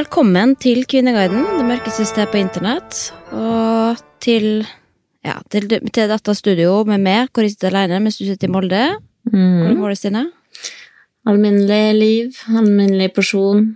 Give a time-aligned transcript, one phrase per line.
[0.00, 3.10] Velkommen til Kvinneguiden, det mørkeste sted på internett.
[3.36, 4.62] Og til,
[5.26, 8.52] ja, til, til dette studio med meg, hvor jeg sitter alene mens du sitter i
[8.54, 8.78] Molde.
[9.28, 10.22] Hvordan går det, Stine?
[11.28, 13.66] Alminnelig liv, alminnelig porsjon.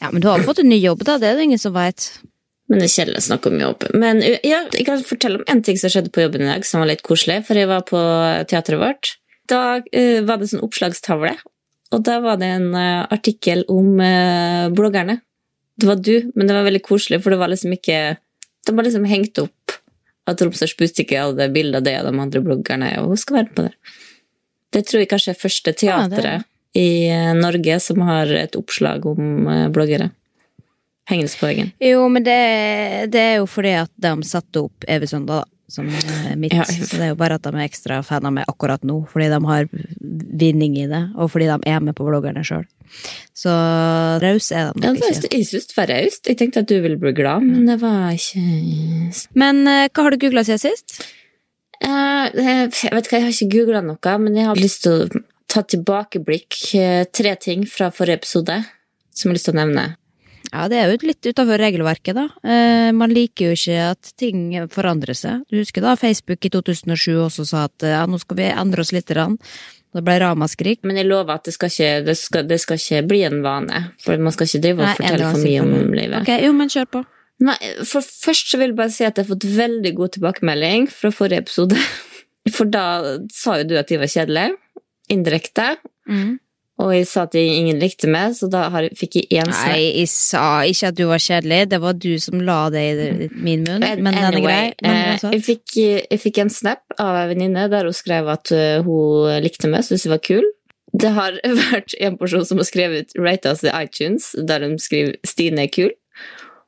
[0.00, 1.18] Ja, men du har fått en ny jobb, da.
[1.20, 2.06] Det er det ingen som veit.
[2.70, 3.84] Men det er kjedelig å snakke om jobb.
[4.00, 6.80] Men ja, jeg kan fortelle om en ting som skjedde på jobben i dag, som
[6.80, 7.42] var litt koselig.
[7.50, 8.00] For jeg var på
[8.48, 9.12] teatret vårt.
[9.52, 11.34] Da uh, var det sånn oppslagstavle,
[11.94, 15.20] og da var det en uh, artikkel om uh, bloggerne.
[15.76, 18.16] Det var du, men det var veldig koselig, for det var liksom ikke
[18.66, 19.74] De var liksom hengt opp
[20.26, 23.52] at Romsdals Budstikke hadde bilde av det og de andre bloggerne, og hun skal være
[23.54, 23.74] på det.
[24.74, 26.40] Det tror jeg kanskje er første teatret Ja,
[26.76, 26.88] i
[27.38, 30.10] Norge som har et oppslag om bloggere.
[31.06, 31.70] Hengende på veggen.
[31.78, 32.40] Jo, men det,
[33.14, 35.55] det er jo fordi at de satte opp Evy søndag, da.
[35.68, 36.52] Som er mitt.
[36.54, 36.62] Ja.
[36.64, 39.26] Så det er jo bare at de er ekstra fan av meg akkurat nå, fordi
[39.32, 39.66] de har
[40.36, 42.64] vinning i det, og fordi de er med på bloggerne sjøl.
[43.34, 43.50] Så
[44.22, 45.30] raus er de nok ja, ikke.
[45.34, 46.28] jeg syns det var raust.
[46.30, 48.44] Jeg tenkte at du ville bli glad, men det var ikke
[49.34, 51.00] Men eh, hva har du googla siden sist?
[51.82, 55.24] Eh, Jeg vet ikke, jeg har ikke googla noe, men jeg har lyst til å
[55.50, 56.60] ta tilbakeblikk.
[56.78, 58.60] eh, Tre ting fra forrige episode
[59.10, 59.84] som jeg har lyst til å nevne.
[60.52, 62.26] Ja, det er jo litt utafor regelverket, da.
[62.46, 65.42] Eh, man liker jo ikke at ting forandrer seg.
[65.50, 68.84] Du husker da Facebook i 2007 også sa at eh, ja, nå skal vi endre
[68.84, 69.10] oss litt.
[69.10, 69.36] grann.
[69.96, 70.82] Det ble ramaskrik.
[70.84, 73.82] Men jeg lover at det skal ikke, det skal, det skal ikke bli en vane.
[74.02, 76.18] For man skal ikke drive og Nei, fortelle for mye om livet.
[76.20, 77.02] Ok, jo, men kjør på.
[77.46, 80.86] Nei, for først så vil jeg bare si at jeg har fått veldig god tilbakemelding
[80.92, 81.80] fra forrige episode.
[82.54, 82.84] For da
[83.34, 84.54] sa jo du at de var kjedelige.
[85.10, 85.64] Indirekte.
[86.76, 89.70] Og jeg sa at ingen likte meg, så da fikk jeg én snap.
[89.72, 91.60] Nei, jeg sa ikke at du var kjedelig.
[91.72, 93.80] Det var du som la det i min munn.
[93.80, 94.58] Men den er grei.
[94.84, 98.52] Anyway, eh, jeg, fikk, jeg fikk en snap av ei venninne der hun skrev at
[98.52, 100.44] eh, hun likte meg, syntes jeg var kul.
[100.92, 101.38] Det har
[101.70, 105.72] vært en person som har skrevet 'rate us i iTunes', der de skriver 'Stine er
[105.72, 105.96] kul'.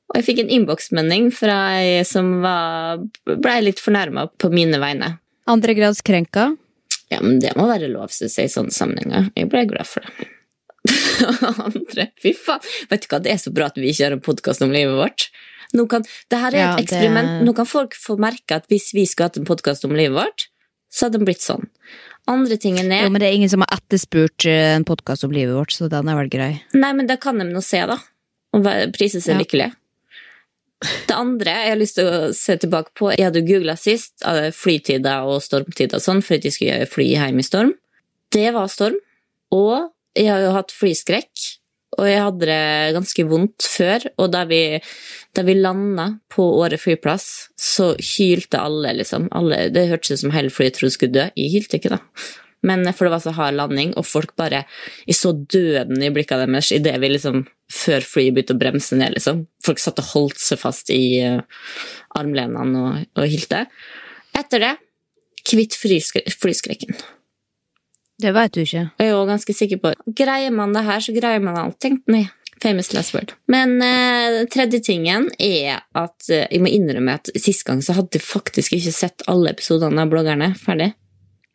[0.09, 5.19] Og jeg fikk en innboksmelding fra ei som blei ble litt fornærma på mine vegne.
[5.45, 6.55] andre grads krenka.
[7.11, 9.31] Ja, men det må være lov, synes jeg, i sånne sammenhenger.
[9.39, 10.29] Jeg ble glad for det.
[11.67, 12.61] Andre, fy faen.
[12.91, 14.97] Vet du hva, det er så bra at vi ikke har en podkast om livet
[14.99, 15.29] vårt.
[15.77, 17.43] Nå kan, det her er Ja, et det- eksperiment.
[17.45, 20.47] Nå kan folk få merke at hvis vi skulle hatt en podkast om livet vårt,
[20.93, 21.67] så hadde den blitt sånn.
[22.29, 25.33] Andre tingen er Jo, men det er ingen som har etterspurt eh, en podkast om
[25.33, 26.63] livet vårt, så den er vel grei.
[26.77, 27.99] Nei, men det kan de nå se, da.
[28.57, 28.65] Og
[28.97, 29.41] prise seg Ja.
[29.43, 29.73] lykkelige.
[30.79, 34.23] Det andre jeg har lyst til å se tilbake på Jeg hadde googla sist
[34.55, 37.73] flytider og stormtider og sånn, for at jeg skulle fly hjem i storm.
[38.35, 38.99] Det var storm.
[39.55, 39.89] Og
[40.19, 41.49] jeg har jo hatt flyskrekk.
[41.99, 44.05] Og jeg hadde det ganske vondt før.
[44.21, 44.61] Og da vi,
[45.35, 49.31] da vi landa på Åre flyplass, så hylte alle, liksom.
[49.35, 51.27] Alle, det hørtes ut som hele flyet trodde skulle dø.
[51.35, 52.03] Jeg hylte ikke, da.
[52.67, 54.65] Men for det var så hard landing, og folk bare
[55.07, 59.15] Jeg så døden i blikkene deres idet vi liksom Før flyet begynte å bremse ned,
[59.15, 59.45] liksom.
[59.65, 61.43] Folk satt og holdt seg fast i uh,
[62.17, 63.67] armlenene og, og hylte.
[64.39, 64.75] Etter det
[65.49, 66.97] kvitt flyskre flyskrekken.
[68.19, 68.89] Det veit du ikke.
[68.99, 71.79] Jeg er jo ganske sikker på Greier man det her, så greier man alt.
[71.83, 72.25] Tenk nei.
[72.59, 73.37] Famous last word.
[73.47, 78.19] Men eh, tredje tingen er at eh, jeg må innrømme at sist gang så hadde
[78.19, 80.89] jeg faktisk ikke sett alle episodene av bloggerne ferdig.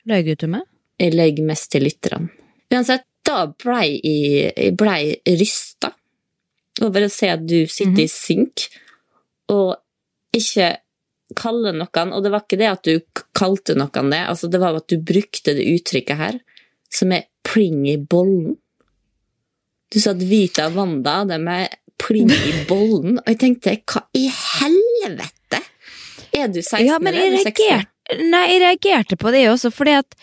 [0.07, 0.63] Løy du til meg?
[1.01, 2.29] Jeg legger mest til lytterne.
[2.73, 5.93] Uansett, da blei jeg, blei rysta
[6.83, 8.65] over å se at du sitter i synk
[9.53, 9.77] og
[10.33, 10.73] ikke
[11.37, 14.77] kaller noen Og det var ikke det at du kalte noen det, altså det var
[14.77, 16.41] at du brukte det uttrykket her,
[16.93, 18.57] som er pling i bollen.
[19.93, 24.05] Du sa at Vita og Wanda de er pling i bollen, og jeg tenkte hva
[24.17, 25.63] i helvete?
[26.33, 27.53] Er du 16 Ja, men jeg eller er 16?
[27.53, 30.17] reagerte, nei, jeg reagerte på det også, fordi at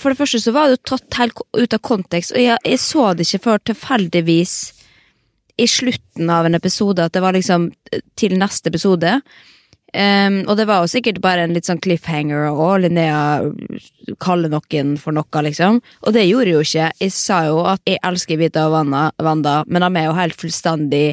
[0.00, 2.80] for det første så var det jo tatt helt ut av kontekst, og jeg, jeg
[2.82, 4.56] så det ikke før tilfeldigvis
[5.58, 9.18] i slutten av en episode, at det var liksom eh, til neste episode.
[9.88, 13.40] Um, og det var jo sikkert bare en litt sånn cliffhanger, og Linnea
[14.20, 15.80] kaller noen for noe, liksom.
[16.04, 16.88] Og det gjorde jeg jo ikke.
[17.06, 21.06] Jeg sa jo at jeg elsker Vita og Wanda men de er jo helt fullstendig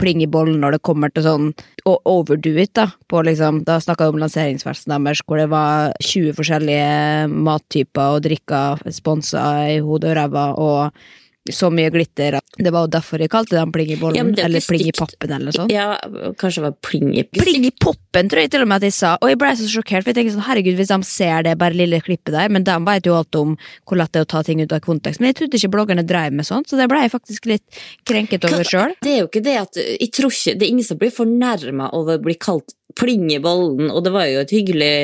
[0.00, 1.46] pling i bollen når det kommer til sånn
[1.88, 2.88] å overdo it, da.
[3.10, 8.24] På liksom, da snakka vi om lanseringsfesten deres, hvor det var 20 forskjellige mattyper og
[8.26, 12.36] drikker sponsa i hodet og ræva, og så mye glitter.
[12.36, 15.32] at Det var jo derfor jeg kalte den pling i bollen, Ja, er eller Plingipoppen,
[15.32, 15.72] eller sånt.
[15.72, 15.96] Ja,
[16.36, 18.96] kanskje det var pling i Pling i poppen, tror jeg til og med at jeg
[18.98, 19.14] sa.
[19.22, 21.78] Og jeg ble så sjokkert, for jeg tenker sånn, herregud, hvis de ser det bare
[21.78, 23.54] lille klippet der, men de vet jo alt om
[23.88, 25.22] hvor lett det er å ta ting ut av kontekst.
[25.22, 28.44] Men jeg trodde ikke bloggerne drev med sånt, så det ble jeg faktisk litt krenket
[28.50, 28.94] over sjøl.
[29.00, 31.90] Det er jo ikke det at Jeg tror ikke Det er ingen som blir fornærma
[31.96, 34.94] over å bli kalt pling i bollen, og det var jo et hyggelig,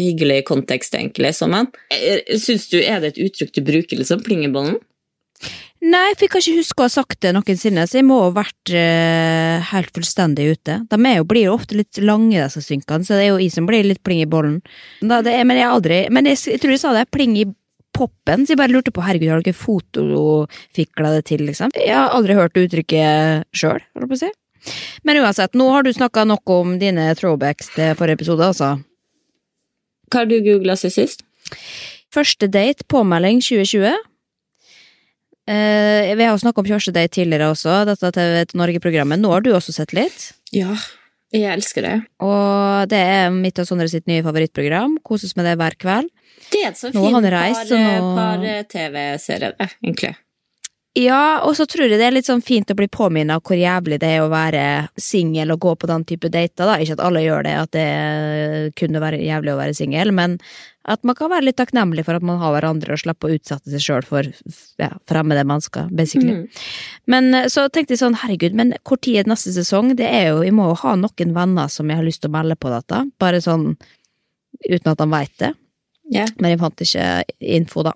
[0.00, 1.68] hyggelig kontekst, egentlig, som men
[2.40, 4.24] Syns du Er det et uttrykk du bruker, liksom?
[4.24, 4.78] Pling i bollen?
[5.78, 8.32] Nei, for jeg kan ikke huske å ha sagt det noensinne, så jeg må ha
[8.34, 10.80] vært eh, helt fullstendig ute.
[10.90, 13.54] De er jo, blir jo ofte litt lange, disse synkene, så det er jo jeg
[13.54, 14.58] som blir litt pling i bollen.
[14.98, 17.46] Da, det er, men jeg aldri Men jeg, jeg tror jeg sa det, pling i
[17.94, 21.72] poppen, så jeg bare lurte på, herregud, har dere fotofikla det til, liksom?
[21.78, 24.34] Jeg har aldri hørt uttrykket sjøl, holdt på å si.
[25.06, 28.74] Men uansett, nå har du snakka nok om dine throwbacks til forrige episode, altså.
[30.10, 31.26] Hva har du googla siden sist?
[32.14, 34.07] Første date, påmelding 2020.
[35.48, 39.20] Eh, vi har jo snakka om kjørestegate tidligere også, dette TV Norge-programmet.
[39.22, 40.30] Nå har du også sett litt.
[40.52, 40.74] Ja,
[41.32, 41.96] jeg elsker det.
[42.24, 44.98] Og det er mitt og Sondre sitt nye favorittprogram.
[45.04, 46.12] Koses med det hver kveld.
[46.52, 47.26] Det er en så fint fin har han
[48.04, 50.14] og par-TV-serie, det, egentlig.
[50.96, 54.00] Ja, og så tror jeg det er litt sånn fint å bli påminnet hvor jævlig
[54.02, 54.62] det er å være
[54.98, 56.64] singel og gå på den type dater.
[56.64, 56.78] da.
[56.80, 60.38] Ikke at alle gjør det, at det kunne være jævlig å være singel, men
[60.88, 63.70] at man kan være litt takknemlig for at man har hverandre og slipper å utsette
[63.74, 64.30] seg sjøl for
[64.80, 66.38] ja, fremmede mennesker, basically.
[66.38, 66.66] Mm.
[67.12, 69.92] Men eh, så tenkte jeg sånn, herregud, men når er neste sesong?
[69.98, 72.36] Det er jo, Jeg må jo ha noen venner som jeg har lyst til å
[72.40, 73.74] melde på dette, bare sånn
[74.64, 75.52] uten at de veit det.
[76.08, 76.30] Yeah.
[76.40, 77.06] Men jeg fant ikke
[77.38, 77.92] info, da.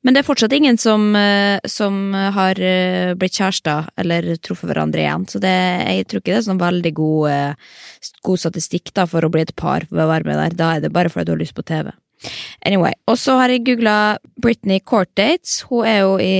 [0.00, 5.02] Men det er fortsatt ingen som, eh, som har eh, blitt kjærester eller truffet hverandre
[5.02, 7.52] igjen, så det, jeg tror ikke det er sånn veldig god, eh,
[8.24, 10.52] god statistikk da, for å bli et par ved å være med der.
[10.56, 11.86] Da er det bare fordi du har lyst på TV.
[12.68, 13.96] Anyway, og så har jeg googla
[14.40, 15.50] Britney Court Dates.
[15.68, 16.34] Hun er jo i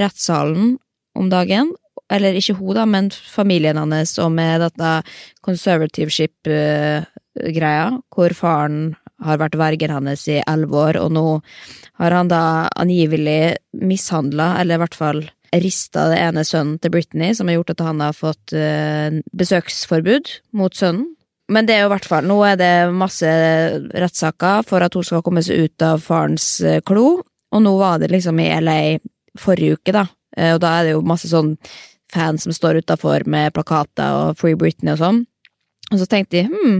[0.00, 0.78] rettssalen
[1.16, 1.72] om dagen.
[2.12, 5.02] Eller ikke hun, da, men familien hans og med dette
[5.46, 8.94] conservativeship-greia, hvor faren
[9.24, 11.26] har vært vergen hennes i elleve år, og nå
[12.00, 12.42] har han da
[12.80, 17.74] angivelig mishandla, eller i hvert fall rista det ene sønnen til Britney, som har gjort
[17.74, 21.10] at han har fått eh, besøksforbud mot sønnen.
[21.52, 23.28] Men det er jo hvert fall, nå er det masse
[23.92, 27.20] rettssaker for at hun skal komme seg ut av farens eh, klo,
[27.52, 28.80] og nå var det liksom i LA
[29.40, 31.54] forrige uke, da, Eh, og da er det jo masse sånn
[32.12, 35.20] fans som står utafor med plakater og Free Britney og sånn.
[35.92, 36.78] Og så tenkte de hm,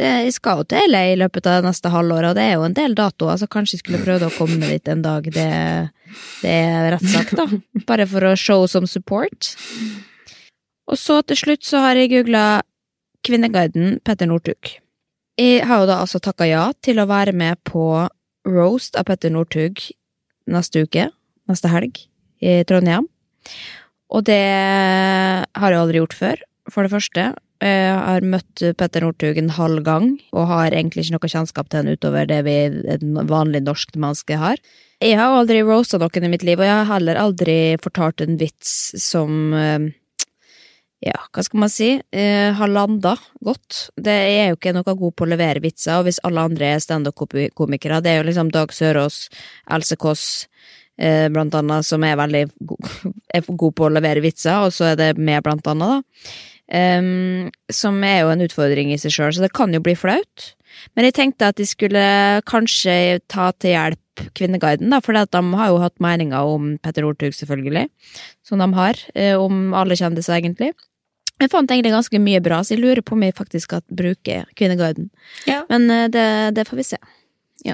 [0.00, 2.64] det, jeg skal jo til LA i løpet av neste halvår, og det er jo
[2.64, 5.26] en del datoer, så kanskje jeg skulle prøvd å komme dit en dag.
[5.34, 5.48] Det,
[6.40, 7.46] det er sagt da.
[7.88, 9.52] Bare for å show some support.
[10.88, 12.62] Og så til slutt så har jeg googla
[13.22, 14.78] Kvinneguiden Petter Northug.
[15.38, 17.84] Jeg har jo da altså takka ja til å være med på
[18.48, 19.78] roast av Petter Northug
[20.50, 21.06] neste uke,
[21.48, 22.00] neste helg,
[22.42, 23.06] i Trondheim.
[24.12, 27.28] Og det har jeg aldri gjort før, for det første.
[27.62, 31.82] Jeg har møtt Petter Northug en halv gang, og har egentlig ikke noe kjennskap til
[31.82, 32.56] han utover det vi
[32.90, 34.58] et vanlig norsk menneske har.
[35.02, 38.38] Jeg har aldri roasta noen i mitt liv, og jeg har heller aldri fortalt en
[38.38, 39.88] vits som eh,
[41.02, 43.88] ja, hva skal man si, eh, har landa godt.
[43.96, 46.84] Det er jo ikke noe god på å levere vitser, og hvis alle andre er
[46.84, 49.26] standup-komikere, det er jo liksom Dag Sørås,
[49.70, 50.46] Else Kåss,
[50.98, 52.78] eh, blant annet, som er veldig go
[53.34, 56.30] er god på å levere vitser, og så er det meg, blant annet, da.
[56.70, 60.52] Em, som er jo en utfordring i seg sjøl, så det kan jo bli flaut.
[60.96, 62.04] Men jeg tenkte at de skulle
[62.48, 63.98] kanskje ta til hjelp
[64.36, 67.86] Kvinneguiden, da, for de har jo hatt meninger om Petter Northug, selvfølgelig,
[68.46, 70.72] som de har, eh, om alle kjendiser, egentlig.
[71.40, 74.44] Jeg fant egentlig ganske mye bra, så jeg lurer på om jeg faktisk skal bruke
[74.54, 75.10] Kvinneguiden.
[75.48, 75.62] Ja.
[75.72, 77.00] Men eh, det, det får vi se.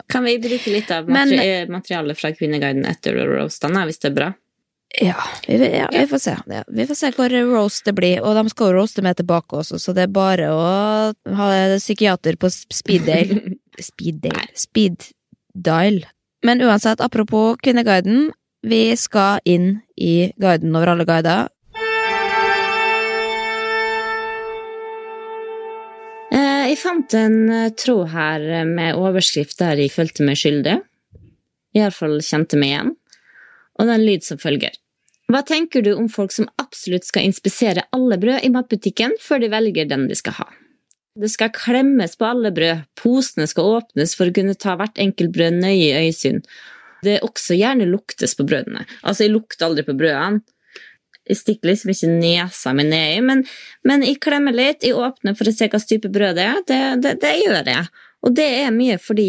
[0.08, 1.32] Kan vi bruke litt av Men-
[1.72, 4.30] materialet fra Kvinneguiden etter roastene, hvis det er bra?
[4.96, 5.16] Ja,
[5.46, 6.36] vi, ja, vi får se.
[6.46, 8.22] Ja, vi får se hvor roast det blir.
[8.24, 10.62] Og de skal jo roaste meg tilbake også, så det er bare å
[11.38, 13.58] ha psykiater på speeddale.
[13.76, 14.48] speeddale?
[14.64, 15.10] Speed
[15.52, 16.00] dial.
[16.46, 18.30] Men uansett, apropos Kvinneguiden.
[18.66, 21.46] Vi skal inn i guiden over alle guider.
[26.34, 30.78] Eh, jeg fant en eh, tråd her med overskrift der jeg følte meg skyldig.
[31.78, 32.97] Iallfall kjente meg igjen.
[33.78, 34.74] Og den lyd som følger.
[35.28, 39.52] Hva tenker du om folk som absolutt skal inspisere alle brød i matbutikken før de
[39.52, 40.48] velger den de skal ha?
[41.18, 45.34] Det skal klemmes på alle brød, posene skal åpnes for å kunne ta hvert enkelt
[45.34, 46.40] brød nøye i øyesyn.
[47.02, 48.84] Det er også gjerne luktes på brødene.
[49.02, 50.40] Altså, jeg lukter aldri på brødene.
[51.28, 53.42] Jeg stikker liksom ikke nesa mi nedi, men,
[53.84, 56.62] men jeg klemmer litt, jeg åpner for å se hva type brød det er.
[56.70, 57.84] Det, det, det gjør jeg.
[58.24, 59.28] Og det er mye fordi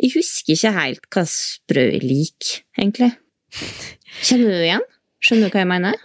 [0.00, 3.12] jeg husker ikke helt hva sprø jeg liker, egentlig.
[4.22, 4.88] Kjenner du det igjen?
[5.22, 5.98] Skjønner du hva jeg mener?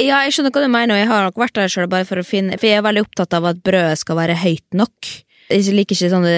[0.00, 2.20] Ja, jeg skjønner hva du mener, og jeg har nok vært der sjøl bare for
[2.20, 5.12] å finne For jeg er veldig opptatt av at brødet skal være høyt nok.
[5.50, 6.34] Jeg liker ikke sånne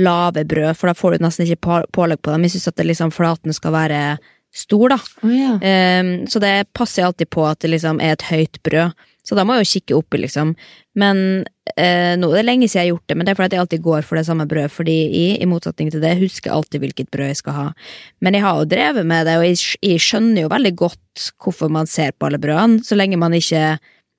[0.00, 2.46] lave brød, for da får du nesten ikke pålegg på dem.
[2.46, 4.00] Jeg syns at det liksom flaten skal være
[4.54, 4.98] stor, da.
[5.26, 5.56] Oh, ja.
[6.00, 9.04] um, så det passer jeg alltid på at det liksom er et høyt brød.
[9.24, 10.52] Så da må jeg jo kikke oppi, liksom.
[11.00, 11.18] Men
[11.80, 13.64] eh, nå er det lenge siden jeg har gjort det, men det er fordi jeg
[13.64, 16.84] alltid går for det samme brødet, fordi jeg, i motsetning til det, husker jeg alltid
[16.84, 17.66] hvilket brød jeg skal ha.
[18.24, 21.72] Men jeg har jo drevet med det, og jeg, jeg skjønner jo veldig godt hvorfor
[21.72, 23.78] man ser på alle brødene, så lenge man ikke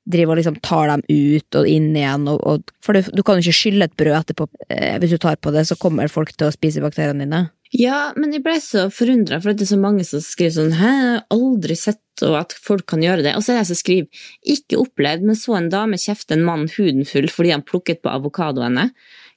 [0.09, 3.37] driver og liksom tar dem ut og inn igjen, og, og, for du, du kan
[3.37, 4.49] jo ikke skylle et brød etterpå.
[4.69, 7.45] Eh, hvis du tar på det, så kommer folk til å spise bakteriene dine.
[7.75, 11.27] Ja, men jeg ble så forundra, for det er så mange som skriver sånn 'hæ,
[11.33, 13.35] aldri sett og at folk kan gjøre det'.
[13.35, 14.07] Og så er det jeg som skriver
[14.47, 18.13] 'ikke opplevd, men så en dame kjefte en mann huden full fordi han plukket på
[18.13, 18.91] avokadoene'.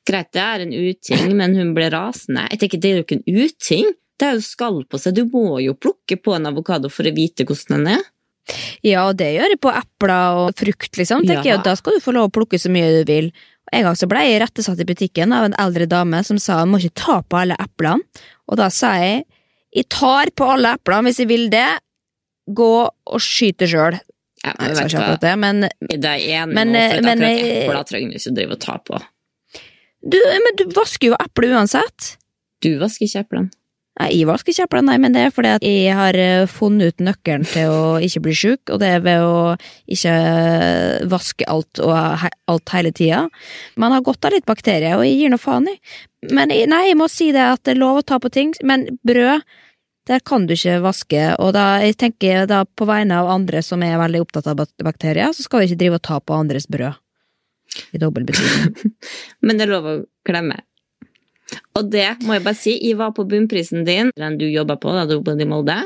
[0.06, 2.48] Greit, det er en uting, men hun ble rasende.
[2.50, 3.90] Jeg tenker, det er jo ikke en uting.
[4.18, 5.14] Det er jo skall på seg.
[5.14, 8.06] Du må jo plukke på en avokado for å vite hvordan den er.
[8.82, 11.26] Ja, det gjør jeg på epler og frukt, liksom.
[11.26, 11.56] tenker Ja.
[11.56, 13.32] jeg, Da skal du få lov å plukke så mye du vil.
[13.72, 16.70] En gang så ble jeg rettesatt i butikken av en eldre dame som sa han
[16.72, 18.04] må ikke ta på alle eplene.
[18.48, 19.26] Og da sa jeg
[19.76, 21.68] jeg tar på alle eplene hvis jeg vil det.
[22.48, 23.98] Gå og skyte sjøl.
[24.40, 27.24] Ja, men jeg vet ikke det, men Det er enig Men, med, for at men,
[27.26, 29.00] akkurat eh, epler trenger du ikke å drive og ta på.
[30.14, 32.12] du, men du vasker jo epler uansett.
[32.64, 33.50] Du vasker ikke eplene.
[33.98, 37.46] Nei, jeg vasker ikke eplene, nei, men det fordi jeg har eh, funnet ut nøkkelen
[37.50, 39.56] til å ikke bli sjuk, og det er ved å
[39.90, 40.12] ikke
[41.10, 43.24] vaske alt og alt hele tida.
[43.74, 45.74] Man har godt av litt bakterier, og jeg gir nå faen i.
[46.30, 48.86] Men nei, jeg må si det at det er lov å ta på ting, men
[49.06, 49.42] brød,
[50.08, 53.82] der kan du ikke vaske, og da, jeg tenker da på vegne av andre som
[53.84, 57.02] er veldig opptatt av bakterier, så skal vi ikke drive og ta på andres brød.
[57.92, 58.94] I dobbel betydning.
[59.44, 60.62] Men det er lov å klemme.
[61.78, 64.92] Og det må jeg bare si, jeg var på bunnprisen din, den du jobba på
[64.92, 65.78] da du bodde i Molde.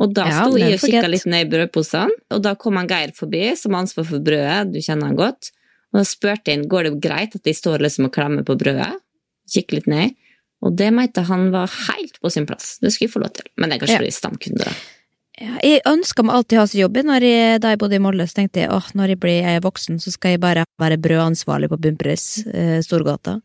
[0.00, 2.88] Og da Ja, sto jeg og kikka litt ned i brødposene, og da kom han
[2.90, 5.52] Geir forbi, som har ansvar for brødet, du kjenner han godt.
[5.92, 8.90] Og da spurte jeg går det greit at de står liksom og klemmer på brødet.
[9.54, 10.16] Kikker litt ned.
[10.64, 12.78] Og det mente han var helt på sin plass.
[12.82, 13.46] Det skulle jeg få lov til.
[13.60, 14.00] Men det er kanskje Ja.
[14.02, 14.72] fordi er stamkunde, da.
[15.40, 16.98] Ja, jeg ønska meg alltid å ha jobb.
[17.02, 19.98] Jeg, da jeg bodde i Molde, så tenkte jeg at når jeg blir er voksen,
[20.02, 23.40] så skal jeg bare være brødansvarlig på Bumpres eh, Storgata.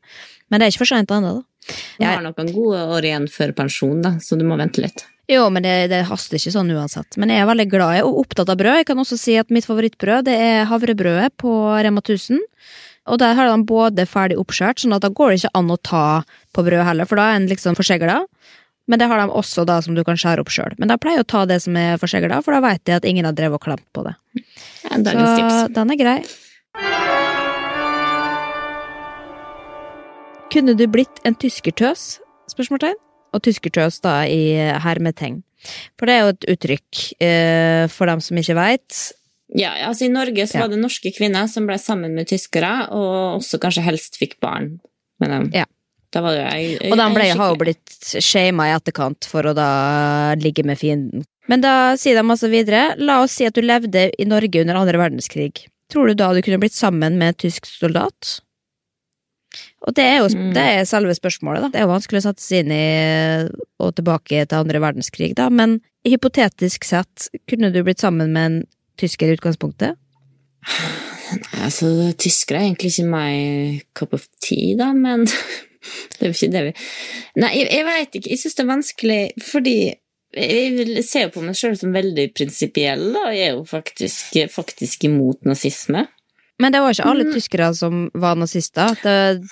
[0.50, 1.46] Men det er ikke for seint ennå, da.
[1.69, 5.05] Du Jeg- har noen gode år igjen før pensjon, da, så du må vente litt.
[5.29, 7.17] Jo, men det, det haster ikke sånn uansett.
[7.22, 8.79] Men jeg er veldig glad i og opptatt av brød.
[8.81, 11.51] Jeg kan også si at mitt favorittbrød det er havrebrødet på
[11.86, 12.39] Rema 1000.
[13.10, 15.77] Og der har de både ferdig oppskjørt, sånn at da går det ikke an å
[15.81, 16.05] ta
[16.53, 18.19] på brød heller, for da er en liksom forsegla.
[18.89, 20.74] Men det har de også da som du kan skjære opp sjøl.
[20.81, 23.05] Men da pleier jeg å ta det som er forsegla, for da veit jeg at
[23.05, 24.15] ingen har drevet og klemt på det.
[24.84, 25.60] Ja, Så tips.
[25.75, 26.17] den er grei.
[30.50, 32.17] Kunne du blitt en tyskertøs?
[32.50, 32.98] Spørsmålstegn.
[33.38, 35.43] Og tyskertøs da i hermetegn.
[36.00, 39.00] For det er jo et uttrykk eh, for dem som ikke veit.
[39.53, 43.39] Ja, altså I Norge så var det norske kvinner som ble sammen med tyskere, og
[43.41, 44.79] også kanskje helst fikk barn
[45.22, 45.48] med dem.
[45.53, 45.65] Ja.
[46.13, 49.45] Da var det jo jeg, Og den ble, har jo blitt shama i etterkant for
[49.45, 49.69] å da
[50.41, 51.25] ligge med fienden.
[51.49, 54.77] Men da sier de altså videre, la oss si at du levde i Norge under
[54.81, 55.65] andre verdenskrig.
[55.89, 58.39] Tror du da du kunne blitt sammen med en tysk soldat?
[59.87, 60.53] Og det er jo Mm.
[60.53, 61.69] det er selve spørsmålet, da.
[61.69, 63.49] Det er jo vanskelig å sette seg inn i
[63.79, 68.63] og tilbake til andre verdenskrig, da, men hypotetisk sett, kunne du blitt sammen med en
[68.97, 69.95] tysker i utgangspunktet?
[71.29, 75.25] Nei, Altså, tyskere er egentlig ikke my cup of tea, da, men
[76.13, 76.74] det er jo ikke det vi
[77.41, 78.29] Nei, jeg, jeg veit ikke.
[78.33, 79.75] Jeg syns det er vanskelig fordi
[80.29, 85.07] jeg ser jo på meg sjøl som veldig prinsipiell, og jeg er jo faktisk, faktisk
[85.09, 86.03] imot nazisme.
[86.62, 87.31] Men det var ikke alle Mm.
[87.33, 88.93] tyskere som var nazister.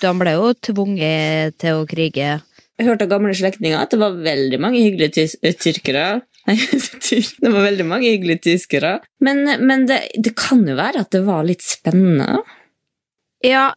[0.01, 2.35] De ble jo tvunget til å krige.
[2.77, 6.21] Jeg hørte av gamle slektninger at det var veldig mange hyggelige eh, tyrkere.
[6.47, 8.99] Nei, det var veldig mange hyggelige tyskere.
[9.19, 12.43] Men, men det, det kan jo være at det var litt spennende.
[13.45, 13.67] Ja,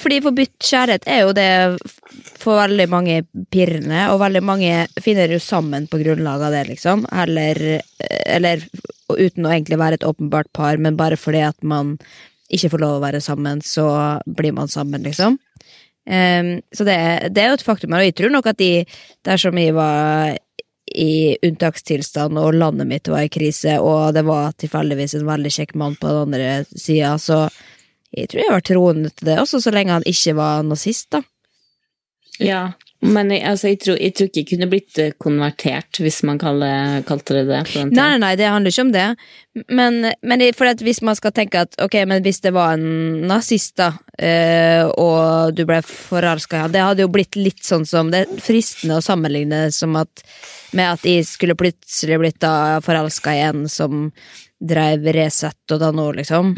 [0.00, 1.50] fordi forbudt kjærlighet er jo det
[2.40, 3.18] for veldig mange
[3.52, 7.04] pirrende, og veldig mange finner jo sammen på grunnlag av det, liksom.
[7.12, 7.82] Eller,
[8.24, 8.64] eller
[9.12, 11.98] uten å egentlig være et åpenbart par, men bare fordi at man
[12.50, 13.86] ikke får lov å være sammen, så
[14.24, 15.36] blir man sammen, liksom.
[16.08, 16.96] Um, så det,
[17.36, 17.92] det, er jo et faktum.
[17.94, 18.86] Og jeg tror nok at de,
[19.26, 20.38] dersom jeg var
[20.90, 25.76] i unntakstilstand og landet mitt var i krise, og det var tilfeldigvis en veldig kjekk
[25.78, 27.44] mann på den andre sida, så
[28.10, 31.22] jeg tror jeg var troende til det, også så lenge han ikke var nazist, da.
[32.40, 36.18] Ja, men jeg, altså, jeg, tror, jeg, tror, ikke jeg kunne blitt eh, konvertert, hvis
[36.28, 37.60] man kaller, kalte det det.
[37.76, 39.06] Nei, nei, nei, det handler ikke om det.
[39.72, 40.44] Men, men
[40.84, 45.56] hvis man skal tenke at ok, men hvis det var en nazist, da, øh, og
[45.56, 49.00] du ble forelska i ham, det hadde jo blitt litt sånn som Det er fristende
[49.00, 50.24] å sammenligne som at,
[50.76, 52.48] med at jeg skulle plutselig blitt
[52.84, 54.10] forelska i en som
[54.60, 56.54] dreiv Resett og da nå, liksom.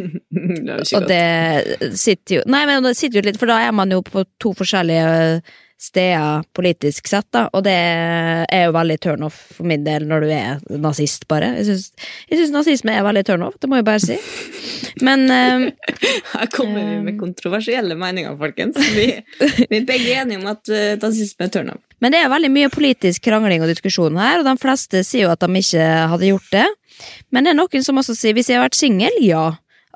[0.66, 3.94] det og det sitter jo Nei, men det sitter jo litt, for da er man
[3.94, 5.40] jo på to forskjellige
[5.76, 10.30] steder politisk sett, da, og det er jo veldig turnoff for min del når du
[10.32, 11.50] er nazist, bare.
[11.58, 11.82] Jeg
[12.30, 14.16] syns nazisme er veldig turnoff, det må jeg bare si.
[15.04, 15.66] Men um,
[16.32, 18.80] Her kommer vi med kontroversielle meninger, folkens.
[18.96, 19.10] Vi,
[19.68, 21.82] vi er begge enige om at uh, nazisme er turnoff.
[22.00, 25.34] Men det er veldig mye politisk krangling og diskusjon her, og de fleste sier jo
[25.34, 26.66] at de ikke hadde gjort det.
[27.30, 29.46] Men det er noen som også sier hvis jeg har vært singel, ja.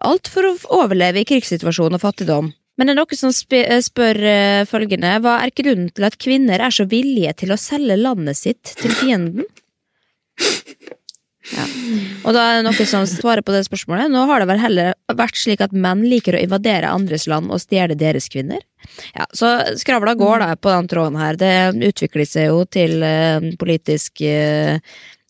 [0.01, 2.53] Alt for å overleve i krigssituasjon og fattigdom.
[2.81, 6.63] Men det er noen som eh, spør uh, følgende Hva er grunnen til at kvinner
[6.65, 9.45] er så villige til å selge landet sitt til fienden?
[11.51, 11.65] Ja.
[12.29, 14.11] Og da er det noen som svarer på det spørsmålet.
[14.13, 17.63] Nå har det vel heller vært slik at menn liker å invadere andres land og
[17.63, 18.61] stjele deres kvinner.
[19.17, 21.39] Ja, Så skravla går da på den tråden her.
[21.41, 24.79] Det utvikler seg jo til uh, politisk uh,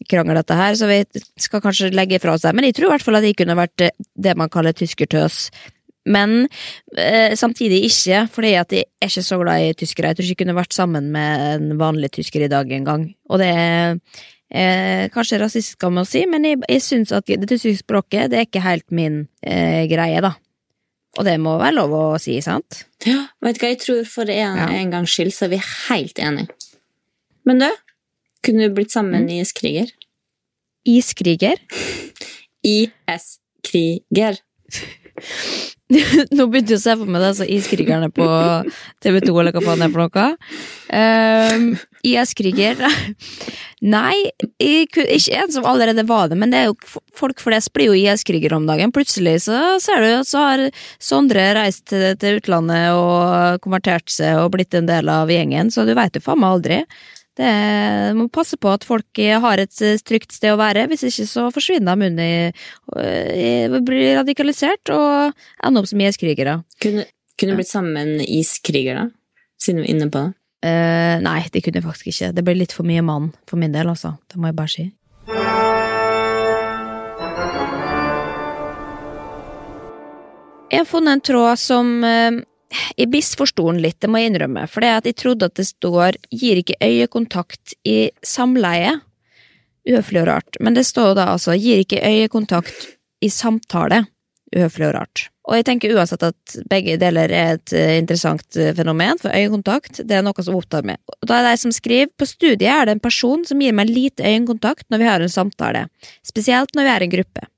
[0.09, 1.03] krangel, dette her, så vi
[1.41, 2.55] skal kanskje legge fra oss det.
[2.57, 5.51] Men jeg tror i hvert fall at de kunne vært det man kaller tyskertøs
[6.09, 6.49] men
[6.97, 10.11] eh, samtidig ikke, fordi at jeg er ikke så glad i tyskere.
[10.11, 13.11] Jeg tror ikke jeg kunne vært sammen med en vanlig tysker i dag engang.
[13.29, 13.99] Og det er
[14.49, 18.41] eh, kanskje rasistisk kan man si, men jeg, jeg syns at det tyske språket det
[18.41, 20.35] er ikke helt min eh, greie, da.
[21.19, 22.85] Og det må være lov å si, sant?
[23.05, 24.69] Ja, vet du hva, jeg tror for en, ja.
[24.79, 26.55] en gangs skyld så er vi helt enige.
[27.49, 27.69] Men du,
[28.45, 29.33] kunne du blitt sammen mm.
[29.35, 29.93] i iskriger?
[30.89, 31.61] Iskriger?
[32.77, 34.41] IS-kriger.
[36.37, 38.27] Nå begynte jeg å se for meg det, så Iskrigerne på
[39.03, 40.27] TV2, eller hva faen det er for noe.
[40.95, 41.67] Um,
[42.07, 42.79] IS-kriger
[43.95, 44.15] Nei,
[44.63, 46.77] ikke en som allerede var det, men det er jo,
[47.17, 48.95] folk flest blir jo IS-krigere om dagen.
[48.95, 50.67] Plutselig så ser du at så har
[51.03, 55.89] Sondre reist til, til utlandet og konvertert seg og blitt en del av gjengen, så
[55.89, 56.83] du veit jo faen meg aldri.
[57.39, 57.51] Det
[58.19, 61.97] må passe på at folk har et trygt sted å være, hvis ikke så forsvinner
[61.97, 66.59] de under Blir radikalisert og ender opp som IS-krigere.
[66.83, 67.07] Kunne,
[67.39, 69.09] kunne blitt sammen IS-krigere.
[69.61, 70.35] Siden vi er inne på det.
[70.61, 72.35] Uh, nei, det kunne jeg faktisk ikke.
[72.37, 74.13] Det ble litt for mye mann for min del, altså.
[74.29, 74.85] Det må jeg bare si.
[80.71, 82.43] Jeg har funnet en tråd som uh,
[82.97, 85.67] jeg misforsto den litt, det må jeg innrømme, for det at jeg trodde at det
[85.69, 89.01] står 'gir ikke øyekontakt i samleie'.
[89.89, 90.57] Uhøflig og rart.
[90.61, 94.07] Men det står da altså 'gir ikke øyekontakt i samtale'.
[94.57, 95.31] Uhøflig og rart.
[95.51, 100.03] Og jeg tenker uansett at begge deler er et eh, interessant eh, fenomen, for øyekontakt
[100.07, 100.99] det er noe som opptar meg.
[101.23, 103.75] Og da er det jeg som skriver på studiet er det en person som gir
[103.75, 105.87] meg lite øyekontakt når vi har en samtale,
[106.27, 107.49] spesielt når vi er en gruppe.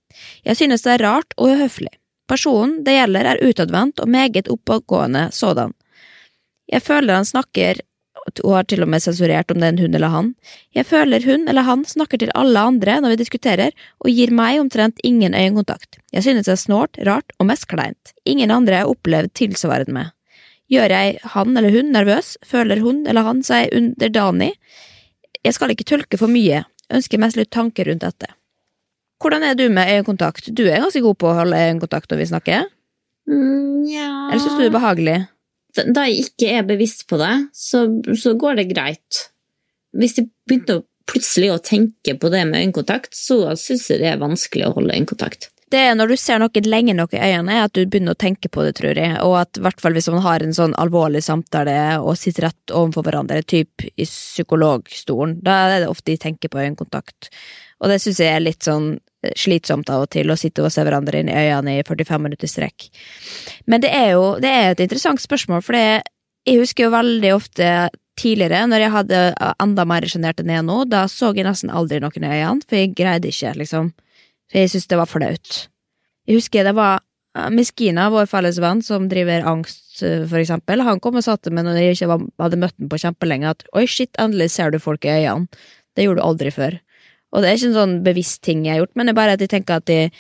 [0.45, 1.93] Jeg synes det er rart og uhøflig.
[2.31, 5.73] Personen det gjelder er utadvendt og meget oppegående sådan.
[6.71, 7.81] Jeg føler han snakker,
[8.43, 10.33] hun har til og med sensurert om det er en hun eller han,
[10.77, 14.61] jeg føler hun eller han snakker til alle andre når vi diskuterer, og gir meg
[14.61, 15.99] omtrent ingen øyekontakt.
[16.13, 18.15] Jeg synes det er snålt, rart og mest kleint.
[18.25, 20.13] Ingen andre har opplevd tilsvarende med.
[20.73, 24.53] Gjør jeg han eller hun nervøs, føler hun eller han seg underdanig?
[25.43, 28.31] Jeg skal ikke tølke for mye, ønsker mest litt tanker rundt dette.
[29.23, 30.51] Hvordan er du med øyekontakt?
[30.51, 32.71] Du er ganske god på å holde øyekontakt når vi snakker.
[33.31, 35.19] Mm, Eller syns du det er behagelig?
[35.79, 37.87] Da jeg ikke er bevisst på det, så,
[38.19, 39.29] så går det greit.
[39.97, 44.21] Hvis jeg begynte plutselig å tenke på det med øyekontakt, så syns jeg det er
[44.21, 45.49] vanskelig å holde øyekontakt.
[45.73, 48.51] Det er når du ser noe lenge nok i øynene, at du begynner å tenke
[48.53, 49.15] på det, tror jeg.
[49.25, 53.07] Og at hvert fall hvis man har en sånn alvorlig samtale og sitter rett overfor
[53.07, 57.31] hverandre, typ i psykologstolen, da er det ofte de tenker på øyekontakt.
[57.81, 58.99] Og det syns jeg er litt sånn
[59.39, 62.51] slitsomt av og til å sitte og se hverandre inn i øynene i 45 minutter
[62.51, 62.89] strekk.
[63.71, 66.03] Men det er jo det er et interessant spørsmål, for det,
[66.49, 67.69] jeg husker jo veldig ofte
[68.19, 69.21] tidligere, når jeg hadde
[69.63, 72.79] enda mer sjenert enn jeg nå, da så jeg nesten aldri noen i øynene, for
[72.79, 73.93] jeg greide ikke, liksom.
[74.51, 75.63] For jeg syntes det var flaut.
[76.29, 80.85] Jeg husker det var eh, Miskina, vår felles venn, som driver angst, eh, for eksempel.
[80.87, 83.65] Han kom og sa til meg når jeg ikke hadde møtt ham på kjempelenge, at
[83.73, 85.49] oi, shit, endelig ser du folk i øynene.
[85.97, 86.79] Det gjorde du aldri før.
[87.33, 89.37] Og det er ikke en sånn bevisst ting jeg har gjort, men det er bare
[89.37, 90.11] at jeg tenker at jeg,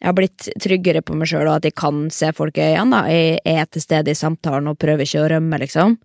[0.00, 2.90] jeg har blitt tryggere på meg sjøl, og at jeg kan se folk i øynene.
[2.96, 3.02] da.
[3.12, 5.98] Jeg er til stede i samtalen og prøver ikke å rømme, liksom.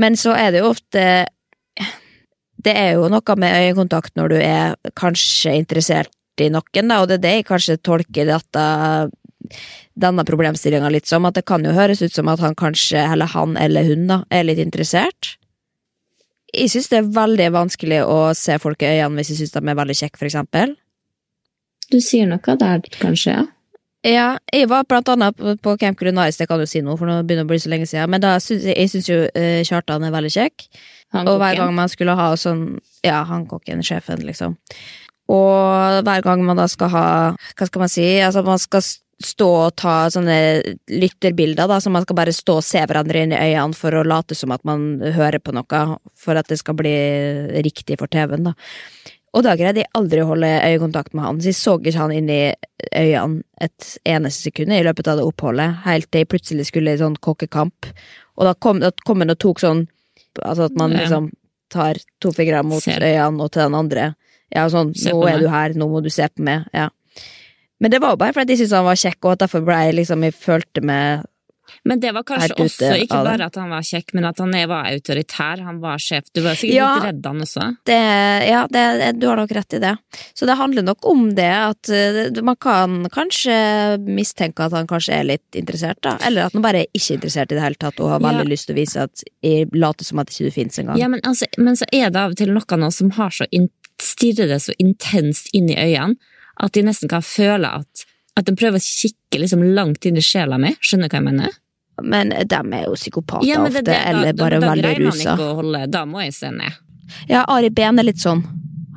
[0.00, 1.02] Men så er det jo ofte
[2.64, 7.10] Det er jo noe med øyekontakt når du er kanskje interessert i noen, da, og
[7.10, 8.64] det er det jeg kanskje tolker dette
[9.94, 13.30] denne problemstillinga litt som, at det kan jo høres ut som at han kanskje, eller
[13.34, 15.34] han eller hun, da, er litt interessert.
[16.54, 19.62] Jeg synes det er veldig vanskelig å se folk i øynene hvis jeg synes de
[19.64, 20.76] er veldig kjekke, for eksempel.
[21.90, 23.34] Du sier noe der, kanskje?
[23.34, 23.44] ja?
[24.04, 27.22] Ja, jeg var blant annet på, Camp Culinaris, det kan du si nå, for nå
[27.24, 30.04] begynner det å bli så lenge siden, men da synes jeg, syns jo uh, Kjartan
[30.04, 30.66] er veldig kjekk.
[31.16, 32.66] Han Og hver gang man skulle ha sånn
[33.06, 34.58] Ja, han kokken, sjefen, liksom.
[35.32, 37.06] Og hver gang man da skal ha
[37.56, 38.04] Hva skal man si?
[38.20, 38.82] Altså, man skal
[39.22, 40.36] stå og ta sånne
[40.90, 44.04] lytterbilder, da, så man skal bare stå og se hverandre inn i øynene for å
[44.06, 45.82] late som at man hører på noe,
[46.18, 46.94] for at det skal bli
[47.64, 48.54] riktig for TV-en, da.
[49.34, 52.12] Og da greide jeg aldri å holde øyekontakt med han, så jeg så ikke han
[52.14, 52.42] inn i
[52.94, 57.00] øynene et eneste sekund i løpet av det oppholdet, helt til jeg plutselig skulle i
[57.00, 57.90] sånn kokkekamp.
[58.38, 59.86] Og da kom, da kom han og tok sånn
[60.42, 61.28] Altså at man liksom
[61.70, 64.06] tar to fingre mot øynene og til den andre.
[64.50, 66.64] Ja, sånn, nå er du her, nå må du se på meg.
[66.74, 66.88] Ja.
[67.82, 69.78] Men det var jo bare fordi jeg syntes han var kjekk, og at derfor ble
[69.88, 71.24] jeg liksom, jeg følte meg
[71.88, 74.86] Men det var kanskje også ikke bare at han var kjekk, men at han var
[74.92, 75.62] autoritær.
[75.64, 76.26] Han var sjef.
[76.36, 76.88] Du var sikkert Ja.
[76.94, 77.68] litt redd han også.
[77.88, 77.96] det,
[78.50, 78.84] Ja, det,
[79.18, 79.94] du har nok rett i det.
[80.36, 85.16] Så det handler nok om det, at eh, man kan kanskje mistenke at han kanskje
[85.18, 86.18] er litt interessert, da.
[86.24, 88.52] Eller at han bare er ikke interessert i det hele tatt, og har veldig Ja.
[88.54, 90.98] lyst til å vise at jeg later som at ikke du fins engang.
[91.00, 93.48] Ja, men, altså, men så er det av og til noe nå som har så
[94.00, 96.16] stirrer det så intenst inn i øynene
[96.60, 98.04] at de nesten kan føle at
[98.36, 100.72] at de prøver å kikke liksom langt inn i sjela mi.
[100.82, 101.52] Skjønner du hva jeg mener?
[102.02, 105.04] Men de er jo psykopater Ja, ofte, det- da- eller da- bare da veldig greier
[105.04, 105.86] han rusa.
[105.90, 106.72] Da må jeg se ned.
[107.28, 108.42] Ja, Ari Behn er litt sånn.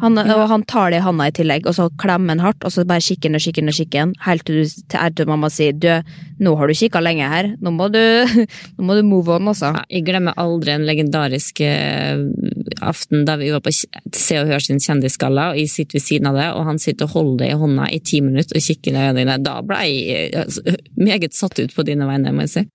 [0.01, 0.35] Han, Ja.
[0.43, 2.85] Og han tar det i handa i tillegg, og så klemmer han hardt, og så
[2.85, 5.49] bare kikker han og kikker han og kikker han, helt til, du, til, til mamma
[5.49, 6.03] sier du,
[6.39, 7.97] nå har du kikka lenge her, nå må du,
[8.77, 9.73] nå må du move on, altså.
[9.75, 12.13] Ja, jeg glemmer aldri en legendarisk eh,
[12.85, 16.31] aften da vi var på Se og Hør sin Kjendisgalla, og jeg sitter ved siden
[16.31, 18.91] av det, og han sitter og holder det i hånda i ti minutter og kikker
[18.91, 19.37] inn i øynene dine.
[19.45, 22.65] Da ble jeg eh, meget satt ut på dine vegne, må jeg si.